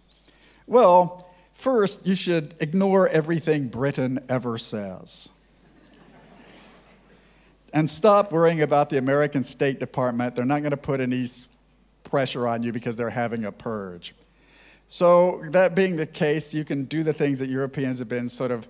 Well, 0.65 1.29
first, 1.51 2.07
you 2.07 2.15
should 2.15 2.55
ignore 2.61 3.09
everything 3.09 3.67
Britain 3.67 4.23
ever 4.29 4.57
says. 4.57 5.41
and 7.73 7.89
stop 7.89 8.31
worrying 8.31 8.61
about 8.61 8.91
the 8.91 8.97
American 8.97 9.43
State 9.43 9.79
Department. 9.79 10.37
They're 10.37 10.45
not 10.45 10.61
going 10.61 10.71
to 10.71 10.77
put 10.77 11.01
any 11.01 11.25
pressure 12.05 12.47
on 12.47 12.63
you 12.63 12.71
because 12.71 12.95
they're 12.95 13.09
having 13.09 13.43
a 13.43 13.51
purge. 13.51 14.15
So, 14.95 15.41
that 15.45 15.73
being 15.73 15.95
the 15.95 16.05
case, 16.05 16.53
you 16.53 16.63
can 16.63 16.83
do 16.83 17.01
the 17.01 17.13
things 17.13 17.39
that 17.39 17.49
Europeans 17.49 17.97
have 17.97 18.07
been 18.07 18.29
sort 18.29 18.51
of 18.51 18.69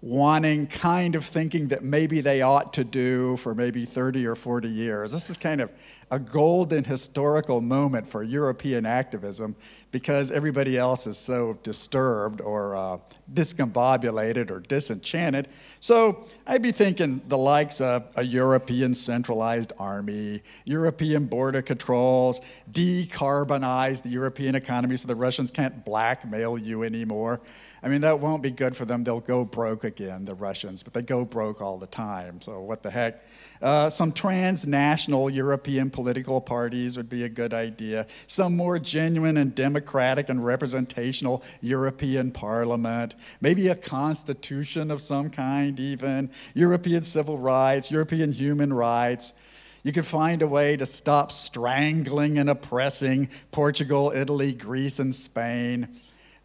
wanting, 0.00 0.66
kind 0.68 1.16
of 1.16 1.24
thinking 1.24 1.68
that 1.68 1.82
maybe 1.82 2.20
they 2.20 2.40
ought 2.40 2.72
to 2.72 2.84
do 2.84 3.36
for 3.38 3.54
maybe 3.54 3.84
30 3.84 4.26
or 4.26 4.36
40 4.36 4.68
years. 4.68 5.10
This 5.12 5.28
is 5.28 5.36
kind 5.36 5.60
of 5.60 5.70
a 6.10 6.18
golden 6.18 6.84
historical 6.84 7.60
moment 7.60 8.08
for 8.08 8.22
European 8.22 8.86
activism 8.86 9.56
because 9.90 10.30
everybody 10.30 10.78
else 10.78 11.06
is 11.06 11.18
so 11.18 11.58
disturbed 11.62 12.40
or 12.40 12.76
uh, 12.76 12.98
discombobulated 13.34 14.50
or 14.50 14.60
disenchanted. 14.60 15.48
So 15.80 16.26
I'd 16.46 16.62
be 16.62 16.72
thinking 16.72 17.20
the 17.28 17.36
likes 17.36 17.80
of 17.80 18.04
a 18.14 18.22
European 18.22 18.94
centralized 18.94 19.72
army, 19.78 20.42
European 20.64 21.26
border 21.26 21.60
controls, 21.60 22.40
decarbonize 22.70 24.02
the 24.02 24.10
European 24.10 24.54
economy 24.54 24.96
so 24.96 25.08
the 25.08 25.14
Russians 25.14 25.50
can't 25.50 25.84
blackmail 25.84 26.56
you 26.56 26.84
anymore. 26.84 27.40
I 27.82 27.88
mean, 27.88 28.00
that 28.00 28.18
won't 28.18 28.42
be 28.42 28.50
good 28.50 28.76
for 28.76 28.84
them. 28.84 29.04
They'll 29.04 29.20
go 29.20 29.44
broke 29.44 29.84
again, 29.84 30.24
the 30.24 30.34
Russians, 30.34 30.82
but 30.82 30.94
they 30.94 31.02
go 31.02 31.24
broke 31.24 31.60
all 31.60 31.78
the 31.78 31.86
time. 31.86 32.40
So 32.40 32.60
what 32.60 32.82
the 32.82 32.90
heck? 32.90 33.24
Uh, 33.60 33.90
some 33.90 34.12
transnational 34.12 35.28
European 35.30 35.90
political 35.90 36.40
parties 36.40 36.96
would 36.96 37.08
be 37.08 37.24
a 37.24 37.28
good 37.28 37.52
idea. 37.52 38.06
Some 38.26 38.56
more 38.56 38.78
genuine 38.78 39.36
and 39.36 39.54
democratic 39.54 40.28
and 40.28 40.44
representational 40.44 41.42
European 41.60 42.30
parliament. 42.30 43.14
Maybe 43.40 43.68
a 43.68 43.74
constitution 43.74 44.90
of 44.90 45.00
some 45.00 45.30
kind, 45.30 45.78
even. 45.80 46.30
European 46.54 47.02
civil 47.02 47.38
rights, 47.38 47.90
European 47.90 48.32
human 48.32 48.72
rights. 48.72 49.34
You 49.82 49.92
could 49.92 50.06
find 50.06 50.42
a 50.42 50.46
way 50.46 50.76
to 50.76 50.86
stop 50.86 51.32
strangling 51.32 52.38
and 52.38 52.50
oppressing 52.50 53.28
Portugal, 53.50 54.12
Italy, 54.14 54.52
Greece, 54.52 54.98
and 54.98 55.14
Spain. 55.14 55.88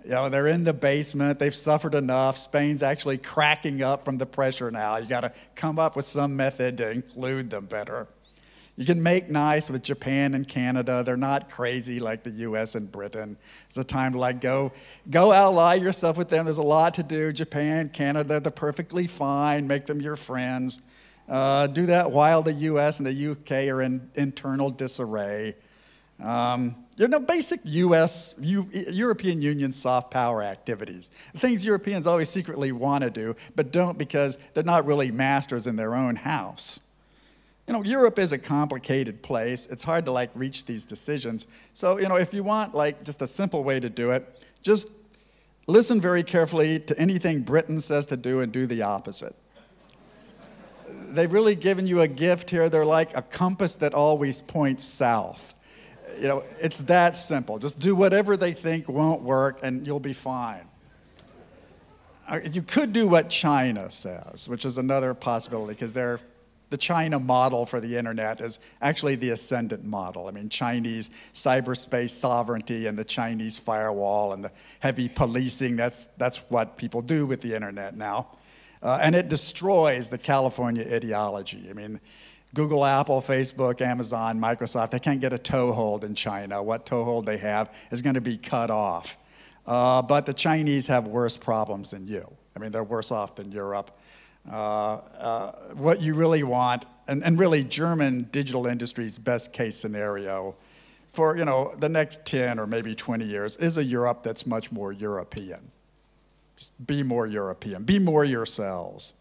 You 0.03 0.11
know, 0.11 0.29
they're 0.29 0.47
in 0.47 0.65
the 0.65 0.73
basement. 0.73 1.39
They've 1.39 1.55
suffered 1.55 1.95
enough. 1.95 2.37
Spain's 2.37 2.83
actually 2.83 3.17
cracking 3.17 3.81
up 3.81 4.03
from 4.03 4.17
the 4.17 4.25
pressure 4.25 4.69
now. 4.69 4.97
You 4.97 5.07
got 5.07 5.21
to 5.21 5.31
come 5.55 5.79
up 5.79 5.95
with 5.95 6.05
some 6.05 6.35
method 6.35 6.77
to 6.77 6.91
include 6.91 7.49
them 7.49 7.65
better. 7.65 8.07
You 8.75 8.85
can 8.85 9.03
make 9.03 9.29
nice 9.29 9.69
with 9.69 9.83
Japan 9.83 10.33
and 10.33 10.47
Canada. 10.47 11.03
They're 11.05 11.15
not 11.15 11.49
crazy 11.49 11.99
like 11.99 12.23
the 12.23 12.31
US 12.31 12.73
and 12.73 12.91
Britain. 12.91 13.37
It's 13.67 13.77
a 13.77 13.83
time 13.83 14.13
to 14.13 14.17
like 14.17 14.41
go, 14.41 14.71
go 15.09 15.31
ally 15.31 15.75
yourself 15.75 16.17
with 16.17 16.29
them. 16.29 16.45
There's 16.45 16.57
a 16.57 16.63
lot 16.63 16.95
to 16.95 17.03
do. 17.03 17.31
Japan, 17.31 17.89
Canada, 17.89 18.39
they're 18.39 18.51
perfectly 18.51 19.05
fine. 19.05 19.67
Make 19.67 19.85
them 19.85 20.01
your 20.01 20.15
friends. 20.15 20.79
Uh, 21.29 21.67
do 21.67 21.85
that 21.85 22.11
while 22.11 22.41
the 22.41 22.53
US 22.53 22.97
and 22.97 23.05
the 23.05 23.31
UK 23.31 23.69
are 23.71 23.81
in 23.81 24.09
internal 24.15 24.71
disarray. 24.71 25.55
Um, 26.19 26.82
you 26.95 27.07
know, 27.07 27.19
basic 27.19 27.59
US, 27.63 28.35
U, 28.39 28.69
European 28.71 29.41
Union 29.41 29.71
soft 29.71 30.11
power 30.11 30.43
activities. 30.43 31.09
Things 31.35 31.65
Europeans 31.65 32.05
always 32.05 32.29
secretly 32.29 32.71
want 32.71 33.03
to 33.03 33.09
do, 33.09 33.35
but 33.55 33.71
don't 33.71 33.97
because 33.97 34.37
they're 34.53 34.63
not 34.63 34.85
really 34.85 35.11
masters 35.11 35.65
in 35.65 35.75
their 35.75 35.95
own 35.95 36.17
house. 36.17 36.79
You 37.67 37.73
know, 37.73 37.83
Europe 37.83 38.19
is 38.19 38.31
a 38.31 38.37
complicated 38.37 39.23
place. 39.23 39.65
It's 39.67 39.83
hard 39.83 40.05
to 40.05 40.11
like 40.11 40.29
reach 40.35 40.65
these 40.65 40.85
decisions. 40.85 41.47
So, 41.71 41.97
you 41.97 42.07
know, 42.07 42.17
if 42.17 42.33
you 42.33 42.43
want 42.43 42.75
like 42.75 43.03
just 43.03 43.21
a 43.21 43.27
simple 43.27 43.63
way 43.63 43.79
to 43.79 43.89
do 43.89 44.11
it, 44.11 44.45
just 44.61 44.87
listen 45.65 45.99
very 45.99 46.23
carefully 46.23 46.79
to 46.79 46.99
anything 46.99 47.41
Britain 47.41 47.79
says 47.79 48.05
to 48.07 48.17
do 48.17 48.41
and 48.41 48.51
do 48.51 48.67
the 48.67 48.81
opposite. 48.83 49.33
They've 50.89 51.31
really 51.31 51.55
given 51.55 51.87
you 51.87 52.01
a 52.01 52.07
gift 52.07 52.49
here. 52.49 52.69
They're 52.69 52.85
like 52.85 53.15
a 53.15 53.21
compass 53.21 53.75
that 53.75 53.93
always 53.93 54.41
points 54.41 54.83
south 54.83 55.52
you 56.19 56.27
know, 56.27 56.43
it's 56.59 56.79
that 56.81 57.15
simple. 57.17 57.59
Just 57.59 57.79
do 57.79 57.95
whatever 57.95 58.37
they 58.37 58.53
think 58.53 58.87
won't 58.87 59.21
work 59.21 59.59
and 59.63 59.85
you'll 59.85 59.99
be 59.99 60.13
fine. 60.13 60.67
Uh, 62.27 62.39
you 62.51 62.61
could 62.61 62.93
do 62.93 63.07
what 63.07 63.29
China 63.29 63.91
says, 63.91 64.47
which 64.47 64.65
is 64.65 64.77
another 64.77 65.13
possibility 65.13 65.73
because 65.73 65.93
they're 65.93 66.19
the 66.73 66.77
China 66.77 67.19
model 67.19 67.67
for 67.67 67.79
the 67.79 67.97
internet 67.97 68.41
is 68.41 68.57
actually 68.81 69.13
the 69.13 69.29
ascendant 69.29 69.85
model. 69.85 70.27
I 70.27 70.31
mean, 70.31 70.49
Chinese 70.49 71.11
cyberspace 71.31 72.09
sovereignty 72.09 72.87
and 72.87 72.97
the 72.97 73.03
Chinese 73.03 73.59
firewall 73.59 74.33
and 74.33 74.43
the 74.43 74.51
heavy 74.79 75.07
policing, 75.07 75.75
that's, 75.75 76.07
that's 76.07 76.37
what 76.49 76.77
people 76.77 77.03
do 77.03 77.27
with 77.27 77.41
the 77.41 77.53
internet 77.53 77.95
now. 77.95 78.29
Uh, 78.81 78.97
and 79.03 79.13
it 79.13 79.29
destroys 79.29 80.09
the 80.09 80.17
California 80.17 80.83
ideology. 80.91 81.67
I 81.69 81.73
mean, 81.73 81.99
Google, 82.53 82.85
Apple, 82.85 83.21
Facebook, 83.21 83.81
Amazon, 83.81 84.39
Microsoft, 84.39 84.91
they 84.91 84.99
can't 84.99 85.21
get 85.21 85.33
a 85.33 85.37
toehold 85.37 86.03
in 86.03 86.13
China. 86.13 86.61
What 86.61 86.85
toehold 86.85 87.25
they 87.25 87.37
have 87.37 87.75
is 87.91 88.01
going 88.01 88.15
to 88.15 88.21
be 88.21 88.37
cut 88.37 88.69
off. 88.69 89.17
Uh, 89.65 90.01
but 90.01 90.25
the 90.25 90.33
Chinese 90.33 90.87
have 90.87 91.07
worse 91.07 91.37
problems 91.37 91.91
than 91.91 92.07
you. 92.07 92.31
I 92.55 92.59
mean, 92.59 92.71
they're 92.71 92.83
worse 92.83 93.11
off 93.11 93.35
than 93.35 93.51
Europe. 93.51 93.97
Uh, 94.49 94.95
uh, 94.95 95.51
what 95.73 96.01
you 96.01 96.13
really 96.13 96.43
want, 96.43 96.85
and, 97.07 97.23
and 97.23 97.39
really 97.39 97.63
German 97.63 98.27
digital 98.31 98.67
industry's 98.67 99.17
best 99.17 99.53
case 99.53 99.75
scenario 99.75 100.55
for 101.13 101.37
you 101.37 101.45
know 101.45 101.73
the 101.77 101.87
next 101.87 102.25
10 102.25 102.59
or 102.59 102.67
maybe 102.67 102.93
20 102.95 103.23
years 103.23 103.55
is 103.57 103.77
a 103.77 103.83
Europe 103.83 104.23
that's 104.23 104.45
much 104.45 104.71
more 104.71 104.91
European. 104.91 105.71
Just 106.57 106.85
be 106.85 107.03
more 107.03 107.25
European. 107.25 107.83
Be 107.83 107.99
more 107.99 108.25
yourselves. 108.25 109.13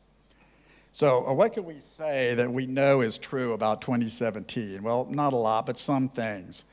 So, 0.94 1.26
uh, 1.26 1.32
what 1.32 1.54
can 1.54 1.64
we 1.64 1.80
say 1.80 2.34
that 2.34 2.52
we 2.52 2.66
know 2.66 3.00
is 3.00 3.16
true 3.16 3.54
about 3.54 3.80
2017? 3.80 4.82
Well, 4.82 5.06
not 5.08 5.32
a 5.32 5.36
lot, 5.36 5.64
but 5.64 5.78
some 5.78 6.06
things. 6.10 6.64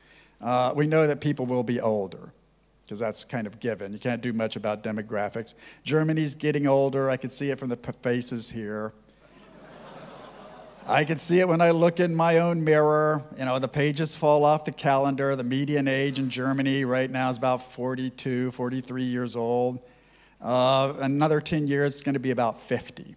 Uh, 0.42 0.74
we 0.76 0.86
know 0.86 1.06
that 1.06 1.22
people 1.22 1.46
will 1.46 1.62
be 1.62 1.80
older, 1.80 2.34
because 2.84 2.98
that's 2.98 3.24
kind 3.24 3.46
of 3.46 3.60
given. 3.60 3.94
You 3.94 3.98
can't 3.98 4.20
do 4.20 4.34
much 4.34 4.56
about 4.56 4.84
demographics. 4.84 5.54
Germany's 5.84 6.34
getting 6.34 6.66
older. 6.66 7.08
I 7.08 7.16
can 7.16 7.30
see 7.30 7.50
it 7.50 7.58
from 7.58 7.70
the 7.70 7.76
faces 7.76 8.50
here. 8.50 8.92
I 10.86 11.04
can 11.04 11.16
see 11.16 11.40
it 11.40 11.48
when 11.48 11.62
I 11.62 11.70
look 11.70 11.98
in 11.98 12.14
my 12.14 12.38
own 12.38 12.62
mirror. 12.62 13.22
You 13.38 13.46
know, 13.46 13.58
the 13.58 13.68
pages 13.68 14.14
fall 14.14 14.44
off 14.44 14.66
the 14.66 14.72
calendar. 14.72 15.34
The 15.34 15.44
median 15.44 15.88
age 15.88 16.18
in 16.18 16.28
Germany 16.28 16.84
right 16.84 17.10
now 17.10 17.30
is 17.30 17.38
about 17.38 17.72
42, 17.72 18.50
43 18.50 19.02
years 19.02 19.34
old. 19.34 19.78
Uh, 20.42 20.92
another 21.00 21.40
10 21.40 21.68
years, 21.68 21.94
it's 21.94 22.02
going 22.02 22.14
to 22.14 22.20
be 22.20 22.32
about 22.32 22.60
50. 22.60 23.16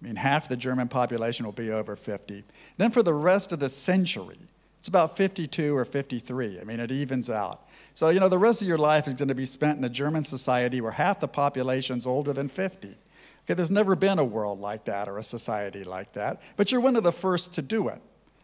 I 0.00 0.04
mean, 0.04 0.16
half 0.16 0.48
the 0.48 0.56
German 0.56 0.88
population 0.88 1.46
will 1.46 1.52
be 1.52 1.70
over 1.70 1.96
50. 1.96 2.44
Then 2.76 2.90
for 2.90 3.02
the 3.02 3.14
rest 3.14 3.52
of 3.52 3.60
the 3.60 3.68
century, 3.68 4.38
it's 4.78 4.88
about 4.88 5.16
52 5.16 5.76
or 5.76 5.84
53. 5.84 6.60
I 6.60 6.64
mean, 6.64 6.80
it 6.80 6.90
evens 6.90 7.30
out. 7.30 7.66
So, 7.94 8.10
you 8.10 8.20
know, 8.20 8.28
the 8.28 8.38
rest 8.38 8.60
of 8.60 8.68
your 8.68 8.78
life 8.78 9.08
is 9.08 9.14
going 9.14 9.28
to 9.28 9.34
be 9.34 9.46
spent 9.46 9.78
in 9.78 9.84
a 9.84 9.88
German 9.88 10.22
society 10.22 10.82
where 10.82 10.92
half 10.92 11.18
the 11.18 11.28
population's 11.28 12.06
older 12.06 12.32
than 12.34 12.48
50. 12.48 12.88
Okay, 12.88 13.54
there's 13.54 13.70
never 13.70 13.96
been 13.96 14.18
a 14.18 14.24
world 14.24 14.60
like 14.60 14.84
that 14.84 15.08
or 15.08 15.18
a 15.18 15.22
society 15.22 15.82
like 15.82 16.12
that, 16.12 16.42
but 16.56 16.70
you're 16.70 16.80
one 16.80 16.96
of 16.96 17.04
the 17.04 17.12
first 17.12 17.54
to 17.54 17.62
do 17.62 17.88
it. 17.88 18.02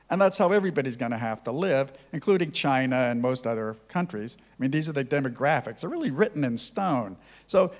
And 0.08 0.20
that's 0.20 0.38
how 0.38 0.52
everybody's 0.52 0.96
going 0.96 1.10
to 1.12 1.18
have 1.18 1.42
to 1.44 1.52
live, 1.52 1.92
including 2.12 2.50
China 2.50 2.96
and 2.96 3.20
most 3.20 3.46
other 3.46 3.76
countries. 3.88 4.36
I 4.40 4.54
mean, 4.58 4.70
these 4.70 4.88
are 4.88 4.92
the 4.92 5.04
demographics. 5.04 5.80
They're 5.80 5.90
really 5.90 6.10
written 6.10 6.44
in 6.44 6.56
stone. 6.56 7.16
So, 7.46 7.72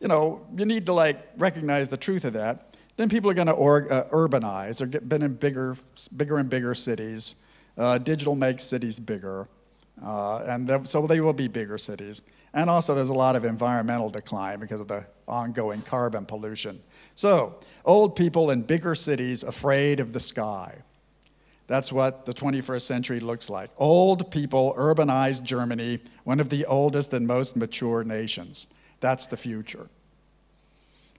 you 0.00 0.08
know, 0.08 0.46
you 0.56 0.64
need 0.64 0.86
to 0.86 0.92
like 0.92 1.18
recognize 1.36 1.88
the 1.88 1.96
truth 1.96 2.24
of 2.24 2.32
that. 2.32 2.69
Then 3.00 3.08
people 3.08 3.30
are 3.30 3.34
going 3.34 3.46
to 3.46 3.54
uh, 3.54 4.10
urbanize 4.10 4.82
or 4.82 4.86
get 4.86 5.08
been 5.08 5.22
in 5.22 5.32
bigger, 5.32 5.74
bigger 6.14 6.36
and 6.36 6.50
bigger 6.50 6.74
cities. 6.74 7.42
Uh, 7.78 7.96
digital 7.96 8.36
makes 8.36 8.62
cities 8.62 9.00
bigger, 9.00 9.48
uh, 10.04 10.40
and 10.40 10.86
so 10.86 11.06
they 11.06 11.18
will 11.18 11.32
be 11.32 11.48
bigger 11.48 11.78
cities. 11.78 12.20
And 12.52 12.68
also, 12.68 12.94
there's 12.94 13.08
a 13.08 13.14
lot 13.14 13.36
of 13.36 13.46
environmental 13.46 14.10
decline 14.10 14.60
because 14.60 14.82
of 14.82 14.88
the 14.88 15.06
ongoing 15.26 15.80
carbon 15.80 16.26
pollution. 16.26 16.82
So, 17.14 17.58
old 17.86 18.16
people 18.16 18.50
in 18.50 18.64
bigger 18.64 18.94
cities 18.94 19.44
afraid 19.44 19.98
of 19.98 20.12
the 20.12 20.20
sky. 20.20 20.82
That's 21.68 21.90
what 21.90 22.26
the 22.26 22.34
21st 22.34 22.82
century 22.82 23.20
looks 23.20 23.48
like. 23.48 23.70
Old 23.78 24.30
people, 24.30 24.74
urbanized 24.76 25.42
Germany, 25.42 26.00
one 26.24 26.38
of 26.38 26.50
the 26.50 26.66
oldest 26.66 27.14
and 27.14 27.26
most 27.26 27.56
mature 27.56 28.04
nations. 28.04 28.74
That's 29.00 29.24
the 29.24 29.38
future. 29.38 29.88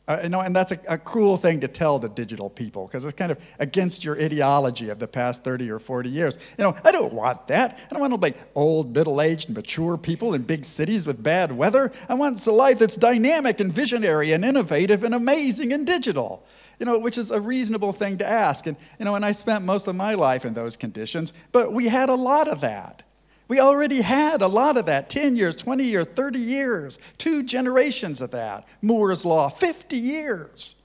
Uh, 0.08 0.20
you 0.24 0.30
know, 0.30 0.42
and 0.42 0.56
that's 0.56 0.72
a, 0.72 0.80
a, 0.90 0.98
cruel 0.98 1.38
thing 1.38 1.60
to 1.60 1.68
tell 1.68 2.00
the 2.00 2.10
digital 2.10 2.50
people 2.50 2.88
because 2.88 3.06
it's 3.06 3.14
kind 3.14 3.32
of 3.32 3.40
against 3.60 4.04
your 4.04 4.20
ideology 4.20 4.90
of 4.90 4.98
the 4.98 5.08
past 5.08 5.44
30 5.44 5.70
or 5.70 5.78
40 5.78 6.10
years. 6.10 6.40
You 6.58 6.64
know, 6.64 6.76
I 6.84 6.92
don't 6.92 7.14
want 7.14 7.46
that. 7.48 7.78
I 7.90 7.94
don't 7.94 8.02
want 8.02 8.20
be 8.20 8.34
old, 8.56 8.96
middle 8.96 9.22
aged, 9.22 9.52
mature 9.52 9.98
people 9.98 10.34
in 10.34 10.42
big 10.42 10.66
cities 10.66 11.06
with 11.06 11.22
bad 11.22 11.52
weather. 11.52 11.92
I 12.10 12.16
want 12.16 12.46
a 12.48 12.52
life 12.52 12.80
that's 12.80 12.96
dynamic 12.96 13.60
and 13.60 13.72
visionary 13.72 14.32
and 14.32 14.44
innovative 14.44 15.04
and 15.04 15.14
amazing 15.14 15.72
and 15.72 15.86
digital. 15.86 16.46
You 16.80 16.88
know, 16.88 16.98
which 16.98 17.20
is 17.20 17.30
a 17.30 17.40
reasonable 17.40 17.94
thing 17.94 18.18
to 18.18 18.28
ask. 18.28 18.66
And, 18.66 18.78
you 18.98 19.06
know, 19.06 19.14
and 19.14 19.24
I 19.24 19.34
spent 19.34 19.64
most 19.64 19.88
of 19.88 19.96
my 19.96 20.16
life 20.16 20.46
in 20.46 20.56
those 20.56 20.76
conditions, 20.76 21.32
but 21.52 21.74
we 21.74 21.90
had 21.90 22.10
a 22.10 22.16
lot 22.16 22.48
of 22.48 22.62
that. 22.62 23.04
We 23.52 23.60
already 23.60 24.00
had 24.00 24.42
a 24.42 24.48
lot 24.48 24.78
of 24.78 24.86
that 24.86 25.10
10 25.10 25.36
years, 25.36 25.58
20 25.58 25.84
years, 25.84 26.08
30 26.08 26.40
years, 26.40 26.98
two 27.18 27.44
generations 27.44 28.22
of 28.22 28.32
that. 28.32 28.66
Moore's 28.82 29.26
Law, 29.26 29.50
50 29.50 29.98
years 29.98 30.78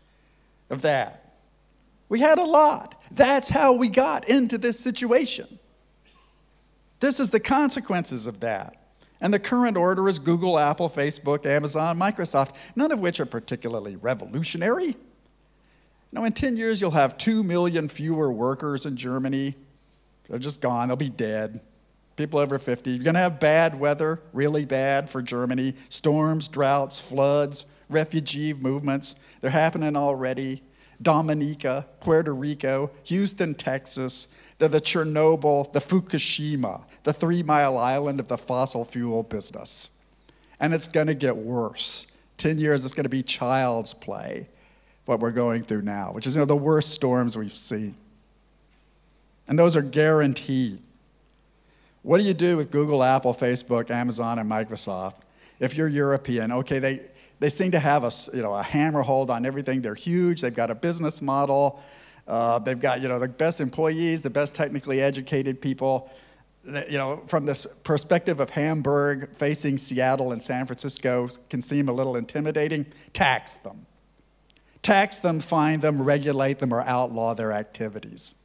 of 0.68 0.82
that. 0.82 1.36
We 2.08 2.18
had 2.18 2.38
a 2.38 2.44
lot. 2.44 3.00
That's 3.12 3.50
how 3.50 3.74
we 3.74 3.88
got 3.88 4.28
into 4.28 4.58
this 4.58 4.80
situation. 4.80 5.60
This 6.98 7.20
is 7.20 7.30
the 7.30 7.38
consequences 7.38 8.26
of 8.26 8.40
that. 8.40 8.74
And 9.20 9.32
the 9.32 9.38
current 9.38 9.76
order 9.76 10.08
is 10.08 10.18
Google, 10.18 10.58
Apple, 10.58 10.90
Facebook, 10.90 11.46
Amazon, 11.46 11.96
Microsoft, 11.96 12.52
none 12.74 12.90
of 12.90 12.98
which 12.98 13.20
are 13.20 13.26
particularly 13.26 13.94
revolutionary. 13.94 14.96
Now, 16.10 16.24
in 16.24 16.32
10 16.32 16.56
years, 16.56 16.80
you'll 16.80 16.90
have 16.90 17.16
2 17.16 17.44
million 17.44 17.86
fewer 17.86 18.32
workers 18.32 18.84
in 18.84 18.96
Germany. 18.96 19.54
They're 20.28 20.40
just 20.40 20.60
gone, 20.60 20.88
they'll 20.88 20.96
be 20.96 21.08
dead 21.10 21.60
people 22.16 22.40
over 22.40 22.58
50. 22.58 22.90
You're 22.90 23.04
going 23.04 23.14
to 23.14 23.20
have 23.20 23.38
bad 23.38 23.78
weather, 23.78 24.20
really 24.32 24.64
bad 24.64 25.08
for 25.08 25.22
Germany 25.22 25.74
storms, 25.88 26.48
droughts, 26.48 26.98
floods, 26.98 27.72
refugee 27.88 28.52
movements. 28.54 29.14
They're 29.40 29.50
happening 29.50 29.96
already. 29.96 30.62
Dominica, 31.00 31.86
Puerto 32.00 32.34
Rico, 32.34 32.90
Houston, 33.04 33.54
Texas. 33.54 34.28
The 34.58 34.68
Chernobyl, 34.68 35.70
the 35.72 35.80
Fukushima, 35.80 36.84
the 37.02 37.12
three 37.12 37.42
mile 37.42 37.76
island 37.76 38.18
of 38.20 38.28
the 38.28 38.38
fossil 38.38 38.86
fuel 38.86 39.22
business. 39.22 40.02
And 40.58 40.72
it's 40.72 40.88
going 40.88 41.08
to 41.08 41.14
get 41.14 41.36
worse. 41.36 42.06
10 42.38 42.58
years, 42.58 42.84
it's 42.84 42.94
going 42.94 43.04
to 43.04 43.10
be 43.10 43.22
child's 43.22 43.92
play, 43.92 44.48
what 45.04 45.20
we're 45.20 45.30
going 45.30 45.62
through 45.62 45.82
now, 45.82 46.12
which 46.12 46.26
is 46.26 46.36
you 46.36 46.40
know, 46.40 46.46
the 46.46 46.56
worst 46.56 46.90
storms 46.90 47.36
we've 47.36 47.52
seen. 47.52 47.96
And 49.46 49.58
those 49.58 49.76
are 49.76 49.82
guaranteed. 49.82 50.82
What 52.06 52.20
do 52.20 52.24
you 52.24 52.34
do 52.34 52.56
with 52.56 52.70
Google, 52.70 53.02
Apple, 53.02 53.34
Facebook, 53.34 53.90
Amazon, 53.90 54.38
and 54.38 54.48
Microsoft? 54.48 55.16
If 55.58 55.76
you're 55.76 55.88
European, 55.88 56.52
okay, 56.52 56.78
they, 56.78 57.00
they 57.40 57.48
seem 57.48 57.72
to 57.72 57.80
have 57.80 58.04
a, 58.04 58.12
you 58.32 58.42
know, 58.42 58.54
a 58.54 58.62
hammer 58.62 59.02
hold 59.02 59.28
on 59.28 59.44
everything. 59.44 59.80
They're 59.80 59.96
huge, 59.96 60.40
they've 60.40 60.54
got 60.54 60.70
a 60.70 60.76
business 60.76 61.20
model, 61.20 61.82
uh, 62.28 62.60
they've 62.60 62.78
got 62.78 63.00
you 63.00 63.08
know, 63.08 63.18
the 63.18 63.26
best 63.26 63.60
employees, 63.60 64.22
the 64.22 64.30
best 64.30 64.54
technically 64.54 65.00
educated 65.00 65.60
people. 65.60 66.08
You 66.64 66.96
know, 66.96 67.24
from 67.26 67.44
this 67.44 67.66
perspective 67.82 68.38
of 68.38 68.50
Hamburg 68.50 69.34
facing 69.34 69.76
Seattle 69.76 70.30
and 70.30 70.40
San 70.40 70.64
Francisco 70.66 71.28
can 71.50 71.60
seem 71.60 71.88
a 71.88 71.92
little 71.92 72.14
intimidating. 72.14 72.86
Tax 73.14 73.54
them. 73.54 73.84
Tax 74.80 75.18
them, 75.18 75.40
fine 75.40 75.80
them, 75.80 76.00
regulate 76.00 76.60
them, 76.60 76.72
or 76.72 76.82
outlaw 76.82 77.34
their 77.34 77.50
activities. 77.50 78.36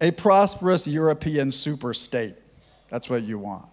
A 0.00 0.10
prosperous 0.10 0.86
European 0.86 1.48
superstate. 1.48 2.34
That's 2.88 3.08
what 3.08 3.22
you 3.22 3.38
want. 3.38 3.66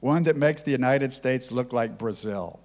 One 0.00 0.24
that 0.24 0.36
makes 0.36 0.62
the 0.62 0.70
United 0.70 1.12
States 1.12 1.50
look 1.50 1.72
like 1.72 1.98
Brazil. 1.98 2.60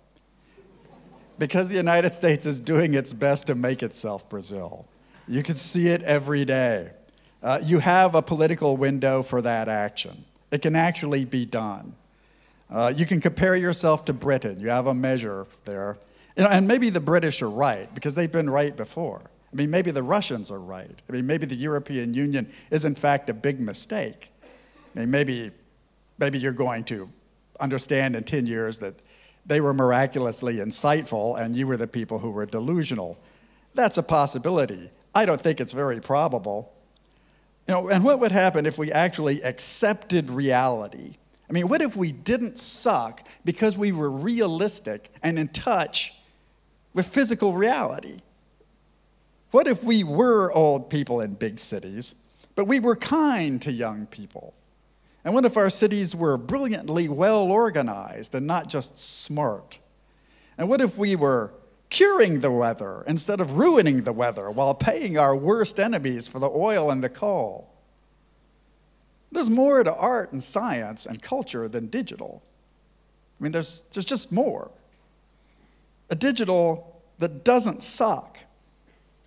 Because 1.37 1.69
the 1.69 1.75
United 1.75 2.13
States 2.13 2.45
is 2.45 2.59
doing 2.59 2.93
its 2.93 3.13
best 3.13 3.47
to 3.47 3.55
make 3.55 3.81
itself 3.81 4.29
Brazil. 4.29 4.87
You 5.27 5.41
can 5.41 5.55
see 5.55 5.87
it 5.87 6.03
every 6.03 6.43
day. 6.43 6.91
Uh, 7.41 7.61
you 7.63 7.79
have 7.79 8.13
a 8.15 8.21
political 8.21 8.75
window 8.75 9.23
for 9.23 9.41
that 9.41 9.69
action. 9.69 10.25
It 10.51 10.61
can 10.61 10.75
actually 10.75 11.23
be 11.23 11.45
done. 11.45 11.95
Uh, 12.69 12.93
you 12.95 13.05
can 13.05 13.21
compare 13.21 13.55
yourself 13.55 14.03
to 14.05 14.13
Britain. 14.13 14.59
You 14.59 14.69
have 14.69 14.87
a 14.87 14.93
measure 14.93 15.47
there. 15.63 15.97
And 16.35 16.67
maybe 16.67 16.89
the 16.89 16.99
British 16.99 17.41
are 17.41 17.49
right 17.49 17.93
because 17.95 18.15
they've 18.15 18.31
been 18.31 18.49
right 18.49 18.75
before. 18.75 19.21
I 19.51 19.55
mean, 19.55 19.69
maybe 19.69 19.91
the 19.91 20.03
Russians 20.03 20.51
are 20.51 20.59
right. 20.59 21.01
I 21.07 21.11
mean, 21.11 21.25
maybe 21.25 21.45
the 21.45 21.55
European 21.55 22.13
Union 22.13 22.51
is, 22.69 22.85
in 22.85 22.95
fact, 22.95 23.29
a 23.29 23.33
big 23.33 23.59
mistake. 23.59 24.31
I 24.95 24.99
mean, 24.99 25.11
maybe, 25.11 25.51
maybe 26.19 26.37
you're 26.37 26.51
going 26.51 26.83
to 26.85 27.09
understand 27.59 28.15
in 28.15 28.23
10 28.23 28.45
years 28.45 28.77
that 28.79 28.95
they 29.45 29.59
were 29.59 29.73
miraculously 29.73 30.57
insightful 30.57 31.39
and 31.39 31.55
you 31.55 31.65
were 31.65 31.77
the 31.77 31.87
people 31.87 32.19
who 32.19 32.29
were 32.29 32.45
delusional. 32.45 33.17
That's 33.73 33.97
a 33.97 34.03
possibility. 34.03 34.91
I 35.15 35.25
don't 35.25 35.41
think 35.41 35.59
it's 35.59 35.71
very 35.71 35.99
probable. 35.99 36.71
You 37.67 37.73
know, 37.73 37.89
and 37.89 38.03
what 38.03 38.19
would 38.19 38.31
happen 38.31 38.65
if 38.65 38.77
we 38.77 38.91
actually 38.91 39.43
accepted 39.43 40.29
reality? 40.29 41.17
I 41.49 41.53
mean, 41.53 41.67
what 41.67 41.81
if 41.81 41.95
we 41.95 42.11
didn't 42.11 42.59
suck 42.59 43.27
because 43.43 43.77
we 43.77 43.91
were 43.91 44.11
realistic 44.11 45.11
and 45.23 45.39
in 45.39 45.47
touch 45.47 46.13
with 46.93 47.07
physical 47.07 47.53
reality? 47.53 48.21
What 49.51 49.67
if 49.67 49.83
we 49.83 50.03
were 50.03 50.51
old 50.51 50.89
people 50.89 51.21
in 51.21 51.33
big 51.33 51.59
cities, 51.59 52.13
but 52.55 52.65
we 52.65 52.79
were 52.79 52.95
kind 52.95 53.61
to 53.61 53.71
young 53.71 54.05
people? 54.05 54.53
And 55.23 55.33
what 55.33 55.45
if 55.45 55.57
our 55.57 55.69
cities 55.69 56.15
were 56.15 56.37
brilliantly 56.37 57.09
well 57.09 57.51
organized 57.51 58.33
and 58.35 58.45
not 58.45 58.69
just 58.69 58.97
smart? 58.97 59.79
And 60.57 60.69
what 60.69 60.81
if 60.81 60.97
we 60.97 61.15
were 61.15 61.51
curing 61.89 62.41
the 62.41 62.51
weather 62.51 63.03
instead 63.07 63.39
of 63.39 63.57
ruining 63.57 64.03
the 64.03 64.13
weather 64.13 64.51
while 64.51 64.75
paying 64.75 65.17
our 65.17 65.35
worst 65.35 65.79
enemies 65.79 66.27
for 66.27 66.39
the 66.39 66.49
oil 66.49 66.91
and 66.91 67.03
the 67.03 67.09
coal? 67.09 67.69
There's 69.31 69.49
more 69.49 69.83
to 69.83 69.93
art 69.93 70.31
and 70.31 70.43
science 70.43 71.05
and 71.05 71.21
culture 71.21 71.67
than 71.67 71.87
digital. 71.87 72.43
I 73.39 73.43
mean, 73.43 73.51
there's, 73.51 73.83
there's 73.93 74.05
just 74.05 74.31
more. 74.31 74.71
A 76.09 76.15
digital 76.15 77.01
that 77.19 77.43
doesn't 77.43 77.83
suck 77.83 78.39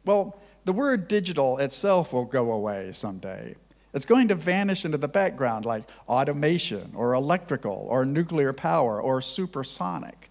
well, 0.04 0.38
the 0.64 0.72
word 0.72 1.08
digital 1.08 1.58
itself 1.58 2.12
will 2.12 2.24
go 2.24 2.52
away 2.52 2.92
someday. 2.92 3.54
It's 3.94 4.06
going 4.06 4.28
to 4.28 4.34
vanish 4.34 4.84
into 4.84 4.96
the 4.96 5.08
background 5.08 5.64
like 5.64 5.84
automation 6.08 6.92
or 6.94 7.12
electrical 7.12 7.86
or 7.90 8.04
nuclear 8.04 8.52
power 8.52 9.00
or 9.00 9.20
supersonic 9.20 10.30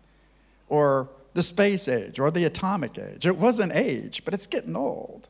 or 0.67 1.09
the 1.33 1.43
space 1.43 1.87
age 1.87 2.19
or 2.19 2.31
the 2.31 2.43
atomic 2.43 2.97
age. 2.97 3.25
It 3.25 3.37
was 3.37 3.59
an 3.59 3.71
age, 3.71 4.25
but 4.25 4.33
it's 4.33 4.47
getting 4.47 4.75
old. 4.75 5.27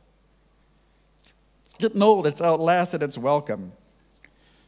It's 1.64 1.74
getting 1.74 2.02
old, 2.02 2.26
it's 2.26 2.40
outlasted 2.40 3.02
its 3.02 3.18
welcome. 3.18 3.72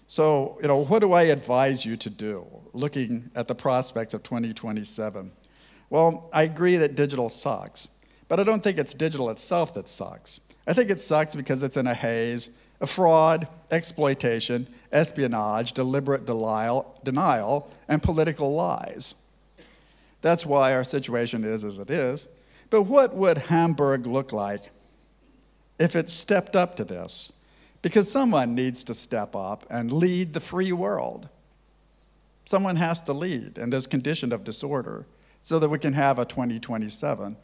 So, 0.08 0.58
you 0.60 0.68
know, 0.68 0.84
what 0.84 0.98
do 0.98 1.12
I 1.12 1.22
advise 1.22 1.87
you 1.87 1.96
to 1.96 2.10
do 2.10 2.46
looking 2.72 3.30
at 3.34 3.48
the 3.48 3.54
prospects 3.54 4.12
of 4.12 4.22
2027? 4.22 5.32
Well, 5.88 6.28
I 6.32 6.42
agree 6.42 6.76
that 6.76 6.94
digital 6.94 7.28
sucks. 7.28 7.88
But 8.35 8.40
I 8.40 8.51
don't 8.51 8.64
think 8.64 8.79
it's 8.79 8.94
digital 8.94 9.31
itself 9.31 9.75
that 9.75 9.88
sucks. 9.88 10.40
I 10.66 10.73
think 10.73 10.90
it 10.90 10.99
sucks 10.99 11.37
because 11.37 11.62
it's 11.62 11.77
in 11.77 11.87
a 11.87 11.94
haze 11.94 12.49
of 12.81 12.90
fraud, 12.90 13.47
exploitation, 13.70 14.66
espionage, 14.90 15.70
deliberate 15.70 16.27
denial, 16.27 17.70
and 17.87 18.03
political 18.03 18.53
lies. 18.53 19.14
That's 20.20 20.44
why 20.44 20.75
our 20.75 20.83
situation 20.83 21.44
is 21.44 21.64
as 21.64 21.79
it 21.79 21.90
is. 21.90 22.27
But 22.70 22.83
what 22.83 23.14
would 23.14 23.38
Hamburg 23.38 24.05
look 24.05 24.33
like 24.33 24.70
if 25.79 25.94
it 25.94 26.09
stepped 26.09 26.57
up 26.57 26.75
to 26.79 26.85
this? 26.85 27.33
Because 27.83 28.11
someone 28.11 28.57
needs 28.57 28.83
to 28.83 28.94
step 28.94 29.37
up 29.37 29.64
and 29.70 29.92
lead 29.92 30.33
the 30.33 30.40
free 30.40 30.73
world. 30.73 31.29
Someone 32.44 32.75
has 32.75 33.01
to 33.03 33.12
lead 33.12 33.59
in 33.59 33.70
this 33.70 33.87
condition 33.87 34.33
of 34.33 34.42
disorder 34.42 35.07
so 35.40 35.61
that 35.61 35.68
we 35.68 35.79
can 35.79 35.92
have 35.92 36.18
a 36.18 36.25
2027 36.25 37.37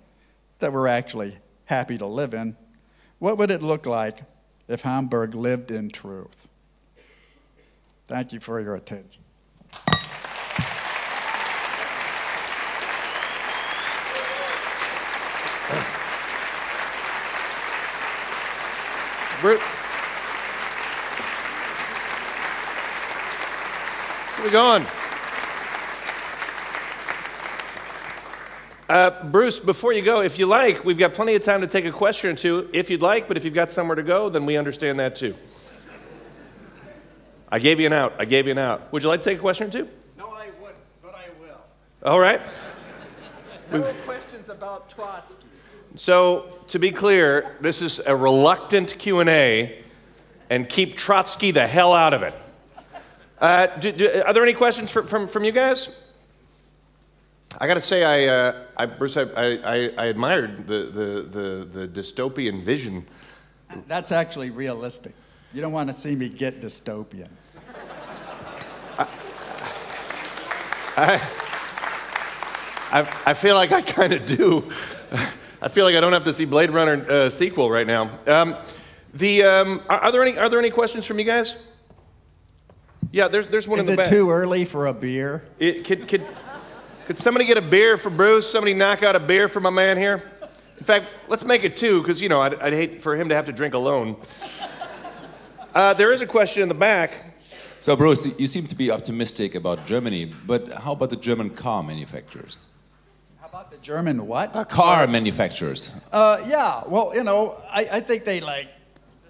that 0.60 0.72
we're 0.72 0.86
actually 0.86 1.38
happy 1.64 1.98
to 1.98 2.06
live 2.06 2.32
in, 2.34 2.56
what 3.18 3.36
would 3.38 3.50
it 3.50 3.62
look 3.62 3.86
like 3.86 4.20
if 4.68 4.82
Hamburg 4.82 5.34
lived 5.34 5.70
in 5.70 5.90
truth? 5.90 6.48
Thank 8.06 8.32
you 8.32 8.40
for 8.40 8.60
your 8.60 8.76
attention. 8.76 9.22
Bruce. 19.40 19.62
Where 24.36 24.44
we 24.44 24.50
going? 24.50 24.99
Uh, 28.90 29.22
Bruce, 29.22 29.60
before 29.60 29.92
you 29.92 30.02
go, 30.02 30.20
if 30.20 30.36
you 30.36 30.46
like, 30.46 30.84
we've 30.84 30.98
got 30.98 31.14
plenty 31.14 31.36
of 31.36 31.44
time 31.44 31.60
to 31.60 31.68
take 31.68 31.84
a 31.84 31.92
question 31.92 32.28
or 32.30 32.34
two 32.34 32.68
if 32.72 32.90
you'd 32.90 33.00
like, 33.00 33.28
but 33.28 33.36
if 33.36 33.44
you've 33.44 33.54
got 33.54 33.70
somewhere 33.70 33.94
to 33.94 34.02
go, 34.02 34.28
then 34.28 34.44
we 34.44 34.56
understand 34.56 34.98
that 34.98 35.14
too. 35.14 35.36
I 37.48 37.60
gave 37.60 37.78
you 37.78 37.86
an 37.86 37.92
out. 37.92 38.14
I 38.18 38.24
gave 38.24 38.46
you 38.46 38.50
an 38.50 38.58
out. 38.58 38.92
Would 38.92 39.04
you 39.04 39.08
like 39.08 39.20
to 39.20 39.24
take 39.24 39.38
a 39.38 39.40
question 39.40 39.68
or 39.68 39.70
two? 39.70 39.88
No, 40.18 40.30
I 40.30 40.48
wouldn't, 40.60 40.76
but 41.04 41.14
I 41.14 41.28
will. 41.40 41.60
All 42.02 42.18
right. 42.18 42.40
No 43.70 43.80
questions 44.04 44.48
about 44.48 44.90
Trotsky. 44.90 45.44
So, 45.94 46.58
to 46.66 46.80
be 46.80 46.90
clear, 46.90 47.56
this 47.60 47.82
is 47.82 48.00
a 48.04 48.16
reluctant 48.16 48.98
Q&A, 48.98 49.84
and 50.50 50.68
keep 50.68 50.96
Trotsky 50.96 51.52
the 51.52 51.68
hell 51.68 51.92
out 51.92 52.12
of 52.12 52.24
it. 52.24 52.34
Uh, 53.40 53.68
do, 53.78 53.92
do, 53.92 54.22
are 54.26 54.32
there 54.32 54.42
any 54.42 54.54
questions 54.54 54.90
for, 54.90 55.04
from, 55.04 55.28
from 55.28 55.44
you 55.44 55.52
guys? 55.52 55.96
I 57.58 57.66
got 57.66 57.74
to 57.74 57.80
say, 57.80 58.04
I, 58.04 58.32
uh, 58.32 58.62
I, 58.76 58.86
Bruce, 58.86 59.16
I, 59.16 59.22
I, 59.22 59.92
I 59.98 60.04
admired 60.06 60.66
the, 60.66 60.84
the, 60.84 61.22
the, 61.22 61.86
the 61.86 61.88
dystopian 61.88 62.62
vision. 62.62 63.06
That's 63.88 64.12
actually 64.12 64.50
realistic. 64.50 65.12
You 65.52 65.60
don't 65.60 65.72
want 65.72 65.88
to 65.88 65.92
see 65.92 66.14
me 66.14 66.28
get 66.28 66.60
dystopian. 66.60 67.28
I, 70.96 71.20
I, 72.92 73.22
I 73.26 73.34
feel 73.34 73.54
like 73.56 73.72
I 73.72 73.82
kind 73.82 74.12
of 74.12 74.26
do. 74.26 74.70
I 75.62 75.68
feel 75.68 75.84
like 75.84 75.96
I 75.96 76.00
don't 76.00 76.12
have 76.12 76.24
to 76.24 76.32
see 76.32 76.44
Blade 76.44 76.70
Runner 76.70 77.04
uh, 77.10 77.30
sequel 77.30 77.70
right 77.70 77.86
now. 77.86 78.10
Um, 78.26 78.56
the, 79.14 79.42
um, 79.42 79.82
are, 79.88 79.98
are, 79.98 80.12
there 80.12 80.22
any, 80.22 80.38
are 80.38 80.48
there 80.48 80.58
any 80.58 80.70
questions 80.70 81.04
from 81.04 81.18
you 81.18 81.24
guys? 81.24 81.58
Yeah, 83.12 83.28
there's, 83.28 83.48
there's 83.48 83.66
one 83.66 83.80
Is 83.80 83.88
in 83.88 83.96
the 83.96 84.02
it 84.02 84.08
too 84.08 84.30
early 84.30 84.64
for 84.64 84.86
a 84.86 84.94
beer? 84.94 85.44
It, 85.58 85.84
could, 85.84 86.06
could, 86.06 86.24
could 87.06 87.18
somebody 87.18 87.44
get 87.44 87.56
a 87.56 87.62
beer 87.62 87.96
for 87.96 88.10
Bruce? 88.10 88.50
Somebody 88.50 88.74
knock 88.74 89.02
out 89.02 89.16
a 89.16 89.20
beer 89.20 89.48
for 89.48 89.60
my 89.60 89.70
man 89.70 89.96
here? 89.96 90.22
In 90.78 90.84
fact, 90.84 91.16
let's 91.28 91.44
make 91.44 91.64
it 91.64 91.76
two, 91.76 92.00
because, 92.00 92.22
you 92.22 92.28
know, 92.28 92.40
I'd, 92.40 92.54
I'd, 92.54 92.72
hate 92.72 93.02
for 93.02 93.14
him 93.14 93.28
to 93.28 93.34
have 93.34 93.46
to 93.46 93.52
drink 93.52 93.74
alone. 93.74 94.16
Uh, 95.74 95.92
there 95.94 96.12
is 96.12 96.20
a 96.20 96.26
question 96.26 96.62
in 96.62 96.68
the 96.68 96.74
back. 96.74 97.36
So, 97.78 97.94
Bruce, 97.96 98.26
you 98.38 98.46
seem 98.46 98.66
to 98.66 98.74
be 98.74 98.90
optimistic 98.90 99.54
about 99.54 99.86
Germany, 99.86 100.24
but 100.24 100.72
how 100.72 100.92
about 100.92 101.10
the 101.10 101.16
German 101.16 101.50
car 101.50 101.82
manufacturers? 101.82 102.58
How 103.40 103.48
about 103.48 103.70
the 103.70 103.78
German 103.78 104.26
what? 104.26 104.54
Uh, 104.54 104.64
car 104.64 105.06
manufacturers. 105.06 105.94
Uh, 106.12 106.42
yeah, 106.46 106.82
well, 106.86 107.14
you 107.14 107.24
know, 107.24 107.56
I, 107.68 107.88
I 107.92 108.00
think 108.00 108.24
they, 108.24 108.40
like, 108.40 108.68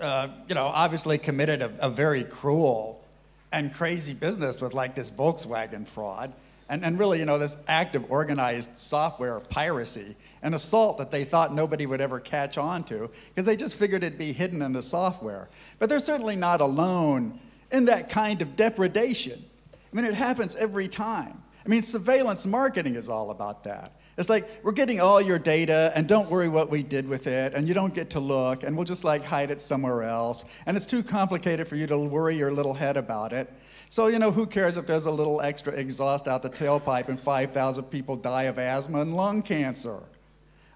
uh, 0.00 0.28
you 0.48 0.54
know, 0.54 0.66
obviously 0.66 1.18
committed 1.18 1.62
a, 1.62 1.72
a 1.80 1.90
very 1.90 2.24
cruel 2.24 3.04
and 3.52 3.72
crazy 3.72 4.14
business 4.14 4.60
with 4.60 4.74
like 4.74 4.94
this 4.94 5.10
Volkswagen 5.10 5.86
fraud 5.86 6.32
and, 6.70 6.84
and 6.84 6.98
really, 6.98 7.18
you 7.18 7.24
know, 7.24 7.36
this 7.36 7.62
active 7.66 8.10
organized 8.10 8.78
software 8.78 9.40
piracy 9.40 10.14
and 10.40 10.54
assault 10.54 10.98
that 10.98 11.10
they 11.10 11.24
thought 11.24 11.52
nobody 11.52 11.84
would 11.84 12.00
ever 12.00 12.20
catch 12.20 12.56
on 12.56 12.84
to 12.84 13.10
because 13.28 13.44
they 13.44 13.56
just 13.56 13.74
figured 13.74 14.04
it'd 14.04 14.18
be 14.18 14.32
hidden 14.32 14.62
in 14.62 14.72
the 14.72 14.80
software. 14.80 15.50
But 15.80 15.88
they're 15.88 15.98
certainly 15.98 16.36
not 16.36 16.60
alone 16.60 17.40
in 17.72 17.86
that 17.86 18.08
kind 18.08 18.40
of 18.40 18.54
depredation. 18.54 19.44
I 19.92 19.96
mean, 19.96 20.04
it 20.04 20.14
happens 20.14 20.54
every 20.54 20.86
time. 20.86 21.42
I 21.66 21.68
mean, 21.68 21.82
surveillance 21.82 22.46
marketing 22.46 22.94
is 22.94 23.08
all 23.08 23.30
about 23.32 23.64
that. 23.64 24.00
It's 24.16 24.28
like 24.28 24.48
we're 24.62 24.72
getting 24.72 25.00
all 25.00 25.20
your 25.20 25.38
data 25.38 25.92
and 25.96 26.06
don't 26.06 26.30
worry 26.30 26.48
what 26.48 26.70
we 26.70 26.82
did 26.82 27.08
with 27.08 27.26
it 27.26 27.54
and 27.54 27.66
you 27.66 27.74
don't 27.74 27.94
get 27.94 28.10
to 28.10 28.20
look 28.20 28.62
and 28.62 28.76
we'll 28.76 28.84
just 28.84 29.02
like 29.02 29.24
hide 29.24 29.50
it 29.50 29.60
somewhere 29.60 30.02
else 30.02 30.44
and 30.66 30.76
it's 30.76 30.84
too 30.84 31.02
complicated 31.02 31.66
for 31.66 31.76
you 31.76 31.86
to 31.86 31.96
worry 31.96 32.36
your 32.36 32.52
little 32.52 32.74
head 32.74 32.96
about 32.96 33.32
it. 33.32 33.50
So, 33.90 34.06
you 34.06 34.20
know, 34.20 34.30
who 34.30 34.46
cares 34.46 34.76
if 34.76 34.86
there's 34.86 35.06
a 35.06 35.10
little 35.10 35.40
extra 35.40 35.72
exhaust 35.72 36.28
out 36.28 36.42
the 36.42 36.48
tailpipe 36.48 37.08
and 37.08 37.18
5,000 37.18 37.84
people 37.84 38.14
die 38.14 38.44
of 38.44 38.56
asthma 38.56 39.00
and 39.00 39.14
lung 39.14 39.42
cancer? 39.42 39.98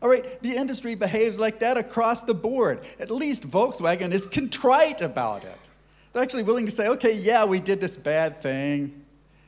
All 0.02 0.08
right, 0.08 0.42
the 0.42 0.56
industry 0.56 0.96
behaves 0.96 1.38
like 1.38 1.60
that 1.60 1.76
across 1.76 2.22
the 2.22 2.34
board. 2.34 2.80
At 2.98 3.12
least 3.12 3.48
Volkswagen 3.48 4.10
is 4.10 4.26
contrite 4.26 5.00
about 5.00 5.44
it. 5.44 5.58
They're 6.12 6.24
actually 6.24 6.42
willing 6.42 6.66
to 6.66 6.72
say, 6.72 6.88
okay, 6.88 7.16
yeah, 7.16 7.44
we 7.44 7.60
did 7.60 7.80
this 7.80 7.96
bad 7.96 8.42
thing. 8.42 9.04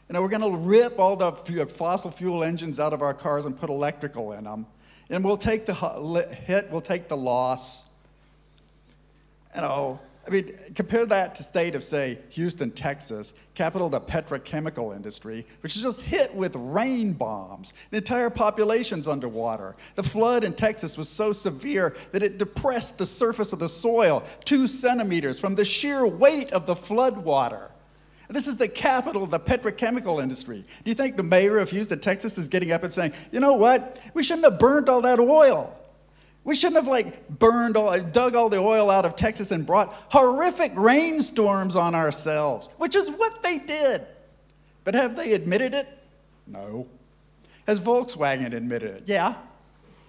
You 0.08 0.12
know, 0.12 0.22
we're 0.22 0.28
going 0.28 0.42
to 0.42 0.56
rip 0.56 1.00
all 1.00 1.16
the 1.16 1.32
fossil 1.32 2.12
fuel 2.12 2.44
engines 2.44 2.78
out 2.78 2.92
of 2.92 3.02
our 3.02 3.14
cars 3.14 3.46
and 3.46 3.58
put 3.58 3.68
electrical 3.68 4.32
in 4.32 4.44
them. 4.44 4.66
And 5.10 5.24
we'll 5.24 5.36
take 5.36 5.66
the 5.66 5.74
hit, 6.46 6.70
we'll 6.70 6.80
take 6.80 7.08
the 7.08 7.16
loss. 7.16 7.92
You 9.56 9.62
know, 9.62 10.00
I 10.26 10.30
mean, 10.30 10.58
compare 10.74 11.06
that 11.06 11.36
to 11.36 11.44
state 11.44 11.76
of, 11.76 11.84
say, 11.84 12.18
Houston, 12.30 12.72
Texas, 12.72 13.34
capital 13.54 13.86
of 13.86 13.92
the 13.92 14.00
petrochemical 14.00 14.94
industry, 14.94 15.46
which 15.62 15.76
is 15.76 15.82
just 15.82 16.04
hit 16.04 16.34
with 16.34 16.56
rain 16.56 17.12
bombs. 17.12 17.72
The 17.90 17.98
entire 17.98 18.30
population's 18.30 19.06
underwater. 19.06 19.76
The 19.94 20.02
flood 20.02 20.42
in 20.42 20.54
Texas 20.54 20.98
was 20.98 21.08
so 21.08 21.32
severe 21.32 21.96
that 22.10 22.24
it 22.24 22.38
depressed 22.38 22.98
the 22.98 23.06
surface 23.06 23.52
of 23.52 23.60
the 23.60 23.68
soil 23.68 24.24
two 24.44 24.66
centimeters 24.66 25.38
from 25.38 25.54
the 25.54 25.64
sheer 25.64 26.04
weight 26.06 26.52
of 26.52 26.66
the 26.66 26.76
flood 26.76 27.18
water. 27.18 27.70
This 28.28 28.48
is 28.48 28.56
the 28.56 28.66
capital 28.66 29.22
of 29.22 29.30
the 29.30 29.38
petrochemical 29.38 30.20
industry. 30.20 30.64
Do 30.84 30.90
you 30.90 30.94
think 30.94 31.16
the 31.16 31.22
mayor 31.22 31.58
of 31.58 31.70
Houston, 31.70 32.00
Texas 32.00 32.36
is 32.36 32.48
getting 32.48 32.72
up 32.72 32.82
and 32.82 32.92
saying, 32.92 33.12
you 33.30 33.38
know 33.38 33.52
what? 33.52 34.00
We 34.14 34.24
shouldn't 34.24 34.50
have 34.50 34.58
burned 34.58 34.88
all 34.88 35.00
that 35.02 35.20
oil. 35.20 35.76
We 36.46 36.54
shouldn't 36.54 36.76
have 36.76 36.86
like 36.86 37.28
burned 37.28 37.76
all, 37.76 37.98
dug 38.00 38.36
all 38.36 38.48
the 38.48 38.58
oil 38.58 38.88
out 38.88 39.04
of 39.04 39.16
Texas 39.16 39.50
and 39.50 39.66
brought 39.66 39.92
horrific 40.10 40.70
rainstorms 40.76 41.74
on 41.74 41.96
ourselves, 41.96 42.68
which 42.78 42.94
is 42.94 43.10
what 43.10 43.42
they 43.42 43.58
did. 43.58 44.02
But 44.84 44.94
have 44.94 45.16
they 45.16 45.32
admitted 45.32 45.74
it? 45.74 45.88
No. 46.46 46.86
Has 47.66 47.80
Volkswagen 47.80 48.54
admitted 48.54 49.00
it? 49.00 49.02
Yeah. 49.06 49.34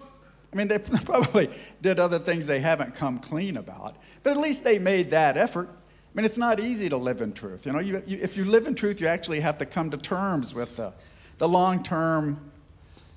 I 0.00 0.56
mean, 0.56 0.68
they 0.68 0.78
probably 1.04 1.50
did 1.82 1.98
other 1.98 2.20
things 2.20 2.46
they 2.46 2.60
haven't 2.60 2.94
come 2.94 3.18
clean 3.18 3.56
about, 3.56 3.96
but 4.22 4.30
at 4.30 4.36
least 4.36 4.62
they 4.62 4.78
made 4.78 5.10
that 5.10 5.36
effort. 5.36 5.68
I 5.68 6.16
mean, 6.16 6.24
it's 6.24 6.38
not 6.38 6.60
easy 6.60 6.88
to 6.88 6.96
live 6.96 7.20
in 7.20 7.32
truth. 7.32 7.66
You 7.66 7.72
know, 7.72 7.80
you, 7.80 8.00
you, 8.06 8.18
if 8.22 8.36
you 8.36 8.44
live 8.44 8.68
in 8.68 8.76
truth, 8.76 9.00
you 9.00 9.08
actually 9.08 9.40
have 9.40 9.58
to 9.58 9.66
come 9.66 9.90
to 9.90 9.96
terms 9.96 10.54
with 10.54 10.76
the, 10.76 10.94
the 11.38 11.48
long 11.48 11.82
term 11.82 12.52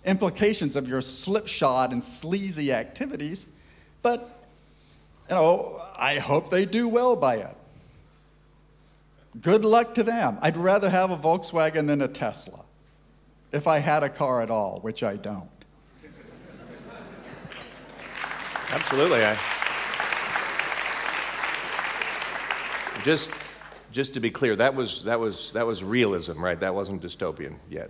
implications 0.05 0.75
of 0.75 0.87
your 0.87 1.01
slipshod 1.01 1.91
and 1.91 2.03
sleazy 2.03 2.71
activities. 2.71 3.55
But, 4.01 4.19
you 5.29 5.35
know, 5.35 5.81
I 5.97 6.19
hope 6.19 6.49
they 6.49 6.65
do 6.65 6.87
well 6.87 7.15
by 7.15 7.35
it. 7.35 7.55
Good 9.41 9.63
luck 9.63 9.95
to 9.95 10.03
them. 10.03 10.37
I'd 10.41 10.57
rather 10.57 10.89
have 10.89 11.11
a 11.11 11.17
Volkswagen 11.17 11.87
than 11.87 12.01
a 12.01 12.07
Tesla 12.07 12.65
if 13.51 13.67
I 13.67 13.79
had 13.79 14.03
a 14.03 14.09
car 14.09 14.41
at 14.41 14.49
all, 14.49 14.79
which 14.81 15.03
I 15.03 15.15
don't. 15.17 15.49
Absolutely. 18.71 19.23
I, 19.23 19.37
Just, 23.03 23.31
just 23.91 24.13
to 24.13 24.19
be 24.19 24.29
clear, 24.29 24.55
that 24.55 24.75
was, 24.75 25.03
that, 25.05 25.19
was, 25.19 25.53
that 25.53 25.65
was 25.65 25.83
realism, 25.83 26.43
right? 26.43 26.59
That 26.59 26.75
wasn't 26.75 27.01
dystopian 27.01 27.55
yet. 27.69 27.89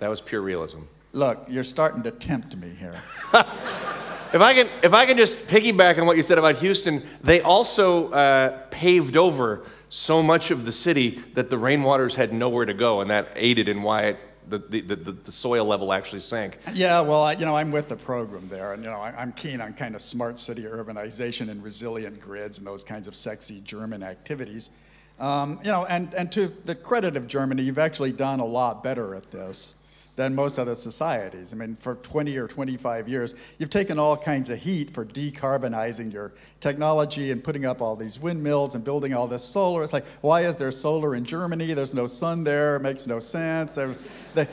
That 0.00 0.08
was 0.08 0.20
pure 0.20 0.40
realism. 0.40 0.80
Look, 1.12 1.46
you're 1.48 1.64
starting 1.64 2.02
to 2.02 2.10
tempt 2.10 2.56
me 2.56 2.70
here. 2.70 2.94
if, 3.34 4.40
I 4.40 4.54
can, 4.54 4.68
if 4.82 4.92
I 4.92 5.06
can 5.06 5.16
just 5.16 5.38
piggyback 5.46 5.98
on 5.98 6.06
what 6.06 6.16
you 6.16 6.22
said 6.22 6.38
about 6.38 6.56
Houston, 6.56 7.02
they 7.22 7.40
also 7.40 8.10
uh, 8.10 8.62
paved 8.70 9.16
over 9.16 9.64
so 9.88 10.22
much 10.22 10.50
of 10.50 10.64
the 10.64 10.72
city 10.72 11.22
that 11.34 11.50
the 11.50 11.56
rainwaters 11.56 12.14
had 12.14 12.32
nowhere 12.32 12.64
to 12.64 12.74
go, 12.74 13.00
and 13.00 13.10
that 13.10 13.28
aided 13.34 13.68
in 13.68 13.82
why 13.82 14.02
it 14.02 14.18
the, 14.48 14.58
the, 14.58 14.80
the, 14.80 15.12
the, 15.12 15.30
soil 15.30 15.64
level 15.64 15.92
actually 15.92 16.18
sank. 16.18 16.58
Yeah, 16.72 17.02
well, 17.02 17.22
I, 17.22 17.34
you 17.34 17.44
know, 17.44 17.56
I'm 17.56 17.70
with 17.70 17.88
the 17.88 17.94
program 17.94 18.48
there, 18.48 18.72
and 18.72 18.82
you 18.82 18.90
know, 18.90 19.00
I, 19.00 19.22
am 19.22 19.30
keen 19.32 19.60
on 19.60 19.74
kind 19.74 19.94
of 19.94 20.02
smart 20.02 20.40
city 20.40 20.62
urbanization 20.62 21.50
and 21.50 21.62
resilient 21.62 22.20
grids 22.20 22.58
and 22.58 22.66
those 22.66 22.82
kinds 22.82 23.06
of 23.06 23.14
sexy 23.14 23.60
German 23.60 24.02
activities. 24.02 24.70
Um, 25.20 25.60
you 25.62 25.70
know, 25.70 25.86
and, 25.86 26.12
and 26.14 26.32
to 26.32 26.48
the 26.48 26.74
credit 26.74 27.16
of 27.16 27.28
Germany, 27.28 27.62
you've 27.62 27.78
actually 27.78 28.10
done 28.10 28.40
a 28.40 28.44
lot 28.44 28.82
better 28.82 29.14
at 29.14 29.30
this 29.30 29.79
than 30.20 30.34
most 30.34 30.58
other 30.58 30.74
societies. 30.74 31.50
I 31.54 31.56
mean, 31.56 31.76
for 31.76 31.94
20 31.94 32.36
or 32.36 32.46
25 32.46 33.08
years, 33.08 33.34
you've 33.58 33.70
taken 33.70 33.98
all 33.98 34.18
kinds 34.18 34.50
of 34.50 34.58
heat 34.58 34.90
for 34.90 35.02
decarbonizing 35.02 36.12
your 36.12 36.34
technology 36.60 37.30
and 37.30 37.42
putting 37.42 37.64
up 37.64 37.80
all 37.80 37.96
these 37.96 38.20
windmills 38.20 38.74
and 38.74 38.84
building 38.84 39.14
all 39.14 39.26
this 39.26 39.42
solar. 39.42 39.82
It's 39.82 39.94
like, 39.94 40.04
why 40.20 40.42
is 40.42 40.56
there 40.56 40.70
solar 40.72 41.14
in 41.14 41.24
Germany? 41.24 41.72
There's 41.72 41.94
no 41.94 42.06
sun 42.06 42.44
there. 42.44 42.76
It 42.76 42.80
makes 42.80 43.06
no 43.06 43.18
sense. 43.18 43.76
The, 43.76 43.96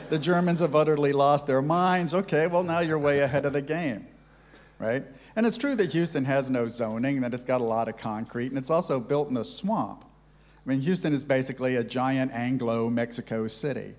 the 0.08 0.18
Germans 0.18 0.60
have 0.60 0.74
utterly 0.74 1.12
lost 1.12 1.46
their 1.46 1.60
minds. 1.60 2.14
Okay, 2.14 2.46
well, 2.46 2.64
now 2.64 2.80
you're 2.80 2.98
way 2.98 3.20
ahead 3.20 3.44
of 3.44 3.52
the 3.52 3.60
game, 3.60 4.06
right? 4.78 5.04
And 5.36 5.44
it's 5.44 5.58
true 5.58 5.74
that 5.74 5.92
Houston 5.92 6.24
has 6.24 6.48
no 6.48 6.68
zoning, 6.68 7.20
that 7.20 7.34
it's 7.34 7.44
got 7.44 7.60
a 7.60 7.64
lot 7.64 7.88
of 7.88 7.98
concrete, 7.98 8.46
and 8.46 8.56
it's 8.56 8.70
also 8.70 9.00
built 9.00 9.28
in 9.28 9.36
a 9.36 9.44
swamp. 9.44 10.06
I 10.64 10.70
mean, 10.70 10.80
Houston 10.80 11.12
is 11.12 11.26
basically 11.26 11.76
a 11.76 11.84
giant 11.84 12.32
Anglo 12.32 12.88
Mexico 12.88 13.48
city. 13.48 13.96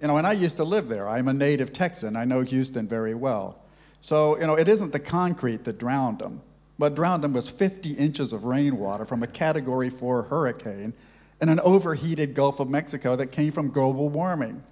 You 0.00 0.08
know, 0.08 0.16
and 0.18 0.26
I 0.26 0.32
used 0.32 0.56
to 0.58 0.64
live 0.64 0.88
there. 0.88 1.08
I'm 1.08 1.28
a 1.28 1.32
native 1.32 1.72
Texan. 1.72 2.16
I 2.16 2.24
know 2.24 2.42
Houston 2.42 2.86
very 2.86 3.14
well. 3.14 3.62
So, 4.00 4.38
you 4.38 4.46
know, 4.46 4.54
it 4.54 4.68
isn't 4.68 4.92
the 4.92 5.00
concrete 5.00 5.64
that 5.64 5.78
drowned 5.78 6.18
them. 6.18 6.42
What 6.76 6.94
drowned 6.94 7.24
them 7.24 7.32
was 7.32 7.48
50 7.48 7.92
inches 7.94 8.32
of 8.32 8.44
rainwater 8.44 9.06
from 9.06 9.22
a 9.22 9.26
Category 9.26 9.88
4 9.88 10.24
hurricane 10.24 10.92
in 11.40 11.48
an 11.48 11.60
overheated 11.60 12.34
Gulf 12.34 12.60
of 12.60 12.68
Mexico 12.68 13.16
that 13.16 13.28
came 13.28 13.52
from 13.52 13.70
global 13.70 14.08
warming. 14.10 14.62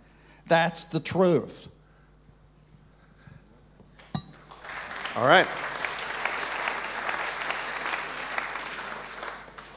That's 0.47 0.85
the 0.85 1.01
truth. 1.01 1.69
All 5.17 5.27
right. 5.27 5.47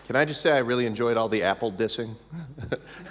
Can 0.07 0.15
I 0.15 0.25
just 0.25 0.41
say 0.41 0.51
I 0.51 0.59
really 0.59 0.85
enjoyed 0.85 1.17
all 1.17 1.29
the 1.29 1.43
Apple 1.43 1.71
dissing? 1.71 2.15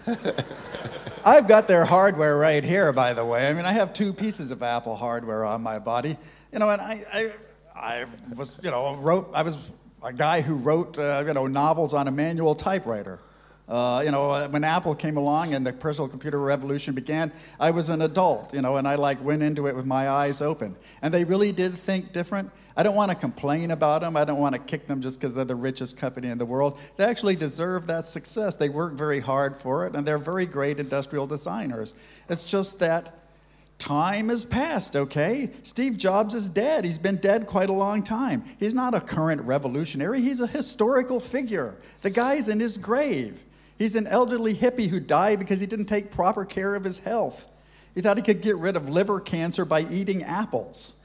I've 1.26 1.48
got 1.48 1.66
their 1.66 1.84
hardware 1.84 2.38
right 2.38 2.62
here, 2.62 2.92
by 2.92 3.12
the 3.12 3.24
way. 3.24 3.48
I 3.48 3.52
mean, 3.52 3.64
I 3.64 3.72
have 3.72 3.92
two 3.92 4.12
pieces 4.12 4.52
of 4.52 4.62
Apple 4.62 4.94
hardware 4.94 5.44
on 5.44 5.60
my 5.60 5.80
body. 5.80 6.16
You 6.52 6.60
know, 6.60 6.70
and 6.70 6.80
I, 6.80 7.04
I, 7.12 7.32
I 7.74 8.06
was, 8.36 8.60
you 8.62 8.70
know, 8.70 8.94
wrote, 8.94 9.30
I 9.34 9.42
was 9.42 9.58
a 10.04 10.12
guy 10.12 10.40
who 10.40 10.54
wrote, 10.54 10.96
uh, 11.00 11.24
you 11.26 11.34
know, 11.34 11.48
novels 11.48 11.94
on 11.94 12.06
a 12.06 12.12
manual 12.12 12.54
typewriter. 12.54 13.18
Uh, 13.68 14.02
you 14.04 14.12
know, 14.12 14.30
uh, 14.30 14.48
when 14.48 14.62
Apple 14.62 14.94
came 14.94 15.16
along 15.16 15.52
and 15.52 15.66
the 15.66 15.72
personal 15.72 16.08
computer 16.08 16.40
revolution 16.40 16.94
began, 16.94 17.32
I 17.58 17.72
was 17.72 17.88
an 17.88 18.00
adult, 18.00 18.54
you 18.54 18.62
know, 18.62 18.76
and 18.76 18.86
I 18.86 18.94
like 18.94 19.22
went 19.24 19.42
into 19.42 19.66
it 19.66 19.74
with 19.74 19.86
my 19.86 20.08
eyes 20.08 20.40
open. 20.40 20.76
And 21.02 21.12
they 21.12 21.24
really 21.24 21.50
did 21.50 21.74
think 21.74 22.12
different. 22.12 22.50
I 22.76 22.82
don't 22.82 22.94
want 22.94 23.10
to 23.10 23.16
complain 23.16 23.70
about 23.70 24.02
them. 24.02 24.16
I 24.16 24.24
don't 24.24 24.38
want 24.38 24.54
to 24.54 24.60
kick 24.60 24.86
them 24.86 25.00
just 25.00 25.18
because 25.18 25.34
they're 25.34 25.44
the 25.44 25.54
richest 25.54 25.98
company 25.98 26.28
in 26.28 26.38
the 26.38 26.44
world. 26.44 26.78
They 26.96 27.04
actually 27.04 27.34
deserve 27.34 27.86
that 27.86 28.06
success. 28.06 28.54
They 28.54 28.68
work 28.68 28.92
very 28.92 29.20
hard 29.20 29.56
for 29.56 29.86
it, 29.86 29.96
and 29.96 30.06
they're 30.06 30.18
very 30.18 30.46
great 30.46 30.78
industrial 30.78 31.26
designers. 31.26 31.94
It's 32.28 32.44
just 32.44 32.78
that 32.80 33.14
time 33.78 34.28
has 34.28 34.44
passed, 34.44 34.94
okay? 34.94 35.50
Steve 35.62 35.96
Jobs 35.96 36.34
is 36.34 36.48
dead. 36.48 36.84
He's 36.84 36.98
been 36.98 37.16
dead 37.16 37.46
quite 37.46 37.70
a 37.70 37.74
long 37.74 38.02
time. 38.02 38.44
He's 38.58 38.74
not 38.74 38.94
a 38.94 39.00
current 39.00 39.42
revolutionary, 39.42 40.20
he's 40.20 40.40
a 40.40 40.46
historical 40.46 41.18
figure. 41.18 41.74
The 42.02 42.10
guy's 42.10 42.48
in 42.48 42.60
his 42.60 42.78
grave. 42.78 43.42
He's 43.78 43.94
an 43.94 44.06
elderly 44.06 44.54
hippie 44.54 44.88
who 44.88 45.00
died 45.00 45.38
because 45.38 45.60
he 45.60 45.66
didn't 45.66 45.86
take 45.86 46.10
proper 46.10 46.44
care 46.44 46.74
of 46.74 46.84
his 46.84 46.98
health. 46.98 47.46
He 47.94 48.00
thought 48.00 48.16
he 48.16 48.22
could 48.22 48.42
get 48.42 48.56
rid 48.56 48.76
of 48.76 48.88
liver 48.88 49.20
cancer 49.20 49.64
by 49.64 49.82
eating 49.90 50.22
apples. 50.22 51.02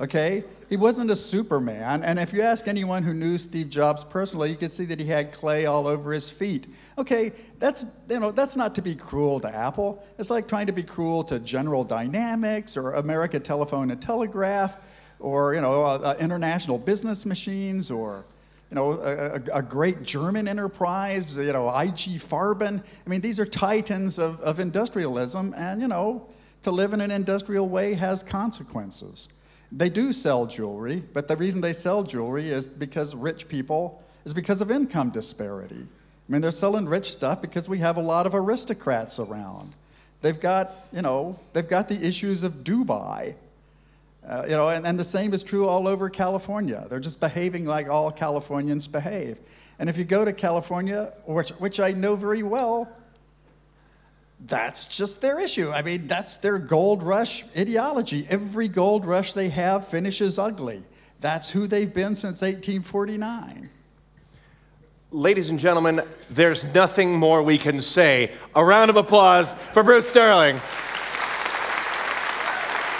Okay? 0.00 0.44
He 0.68 0.76
wasn't 0.76 1.10
a 1.10 1.16
superman. 1.16 2.02
And 2.02 2.18
if 2.18 2.32
you 2.32 2.42
ask 2.42 2.68
anyone 2.68 3.02
who 3.02 3.14
knew 3.14 3.38
Steve 3.38 3.70
Jobs 3.70 4.04
personally, 4.04 4.50
you 4.50 4.56
could 4.56 4.70
see 4.70 4.84
that 4.86 5.00
he 5.00 5.06
had 5.06 5.32
clay 5.32 5.66
all 5.66 5.86
over 5.86 6.12
his 6.12 6.30
feet. 6.30 6.66
Okay, 6.98 7.32
that's, 7.58 7.86
you 8.08 8.20
know, 8.20 8.30
that's 8.30 8.56
not 8.56 8.74
to 8.74 8.82
be 8.82 8.94
cruel 8.94 9.40
to 9.40 9.48
Apple. 9.48 10.04
It's 10.18 10.30
like 10.30 10.46
trying 10.46 10.66
to 10.66 10.72
be 10.72 10.82
cruel 10.82 11.24
to 11.24 11.38
General 11.38 11.84
Dynamics 11.84 12.76
or 12.76 12.94
American 12.94 13.42
Telephone 13.42 13.90
and 13.90 14.00
Telegraph 14.00 14.76
or, 15.20 15.54
you 15.54 15.60
know, 15.60 15.84
uh, 15.84 15.98
uh, 15.98 16.14
International 16.20 16.78
Business 16.78 17.24
Machines 17.24 17.90
or 17.90 18.24
you 18.70 18.74
know, 18.74 18.92
a, 19.00 19.40
a, 19.54 19.62
great 19.62 20.02
German 20.02 20.46
enterprise, 20.46 21.38
you 21.38 21.52
know, 21.52 21.68
IG 21.68 22.20
Farben. 22.20 22.82
I 23.06 23.08
mean, 23.08 23.22
these 23.22 23.40
are 23.40 23.46
titans 23.46 24.18
of, 24.18 24.40
of 24.40 24.60
industrialism, 24.60 25.54
and, 25.56 25.80
you 25.80 25.88
know, 25.88 26.28
to 26.62 26.70
live 26.70 26.92
in 26.92 27.00
an 27.00 27.10
industrial 27.10 27.68
way 27.68 27.94
has 27.94 28.22
consequences. 28.22 29.30
They 29.72 29.88
do 29.88 30.12
sell 30.12 30.46
jewelry, 30.46 31.02
but 31.12 31.28
the 31.28 31.36
reason 31.36 31.60
they 31.60 31.72
sell 31.72 32.02
jewelry 32.02 32.50
is 32.50 32.66
because 32.66 33.14
rich 33.14 33.48
people, 33.48 34.02
is 34.24 34.34
because 34.34 34.60
of 34.60 34.70
income 34.70 35.10
disparity. 35.10 35.86
I 36.28 36.32
mean, 36.32 36.42
they're 36.42 36.50
selling 36.50 36.86
rich 36.86 37.10
stuff 37.10 37.40
because 37.40 37.68
we 37.68 37.78
have 37.78 37.96
a 37.96 38.02
lot 38.02 38.26
of 38.26 38.34
aristocrats 38.34 39.18
around. 39.18 39.72
They've 40.20 40.38
got, 40.38 40.72
you 40.92 41.00
know, 41.00 41.38
they've 41.52 41.68
got 41.68 41.88
the 41.88 42.06
issues 42.06 42.42
of 42.42 42.64
Dubai. 42.64 43.34
Uh, 44.28 44.44
you 44.46 44.54
know, 44.54 44.68
and, 44.68 44.86
and 44.86 44.98
the 44.98 45.04
same 45.04 45.32
is 45.32 45.42
true 45.42 45.66
all 45.66 45.88
over 45.88 46.10
California. 46.10 46.86
They're 46.90 47.00
just 47.00 47.18
behaving 47.18 47.64
like 47.64 47.88
all 47.88 48.12
Californians 48.12 48.86
behave. 48.86 49.40
And 49.78 49.88
if 49.88 49.96
you 49.96 50.04
go 50.04 50.24
to 50.24 50.34
California, 50.34 51.14
which, 51.24 51.48
which 51.50 51.80
I 51.80 51.92
know 51.92 52.14
very 52.14 52.42
well, 52.42 52.92
that's 54.40 54.86
just 54.86 55.22
their 55.22 55.40
issue. 55.40 55.70
I 55.70 55.80
mean, 55.80 56.06
that's 56.06 56.36
their 56.36 56.58
gold 56.58 57.02
rush 57.02 57.44
ideology. 57.56 58.26
Every 58.28 58.68
gold 58.68 59.06
rush 59.06 59.32
they 59.32 59.48
have 59.48 59.88
finishes 59.88 60.38
ugly. 60.38 60.82
That's 61.20 61.50
who 61.50 61.66
they've 61.66 61.92
been 61.92 62.14
since 62.14 62.42
1849. 62.42 63.70
Ladies 65.10 65.48
and 65.48 65.58
gentlemen, 65.58 66.02
there's 66.28 66.64
nothing 66.74 67.14
more 67.14 67.42
we 67.42 67.56
can 67.56 67.80
say. 67.80 68.32
A 68.54 68.62
round 68.62 68.90
of 68.90 68.96
applause 68.96 69.54
for 69.72 69.82
Bruce 69.82 70.06
Sterling. 70.06 70.60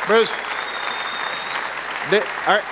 Bruce. 0.06 0.47
The, 2.10 2.26
are, 2.46 2.62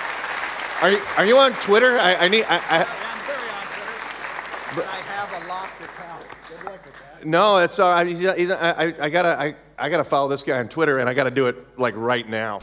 are, 0.81 0.91
you, 0.91 1.01
are 1.15 1.25
you 1.25 1.37
on 1.37 1.53
Twitter? 1.53 1.97
I, 1.99 2.15
I 2.15 2.27
need. 2.27 2.43
I, 2.45 2.55
I, 2.55 2.79
I'm 2.79 3.19
very 3.27 3.49
on 3.51 3.65
Twitter. 4.73 4.89
I 4.89 4.95
have 4.95 5.43
a 5.43 5.47
locked 5.47 5.83
account. 5.83 6.23
Good 6.47 6.65
luck 6.65 6.83
with 6.83 6.93
that. 6.93 7.25
No, 7.25 7.57
it's 7.59 7.77
all 7.77 7.91
right. 7.91 8.07
I, 8.07 8.71
I, 8.71 8.93
I 8.99 9.09
gotta, 9.09 9.39
I, 9.39 9.55
I 9.77 9.89
gotta 9.89 10.03
follow 10.03 10.27
this 10.27 10.41
guy 10.41 10.57
on 10.57 10.69
Twitter, 10.69 10.97
and 10.97 11.07
I 11.07 11.13
gotta 11.13 11.29
do 11.29 11.45
it 11.45 11.77
like 11.77 11.93
right 11.95 12.27
now. 12.27 12.61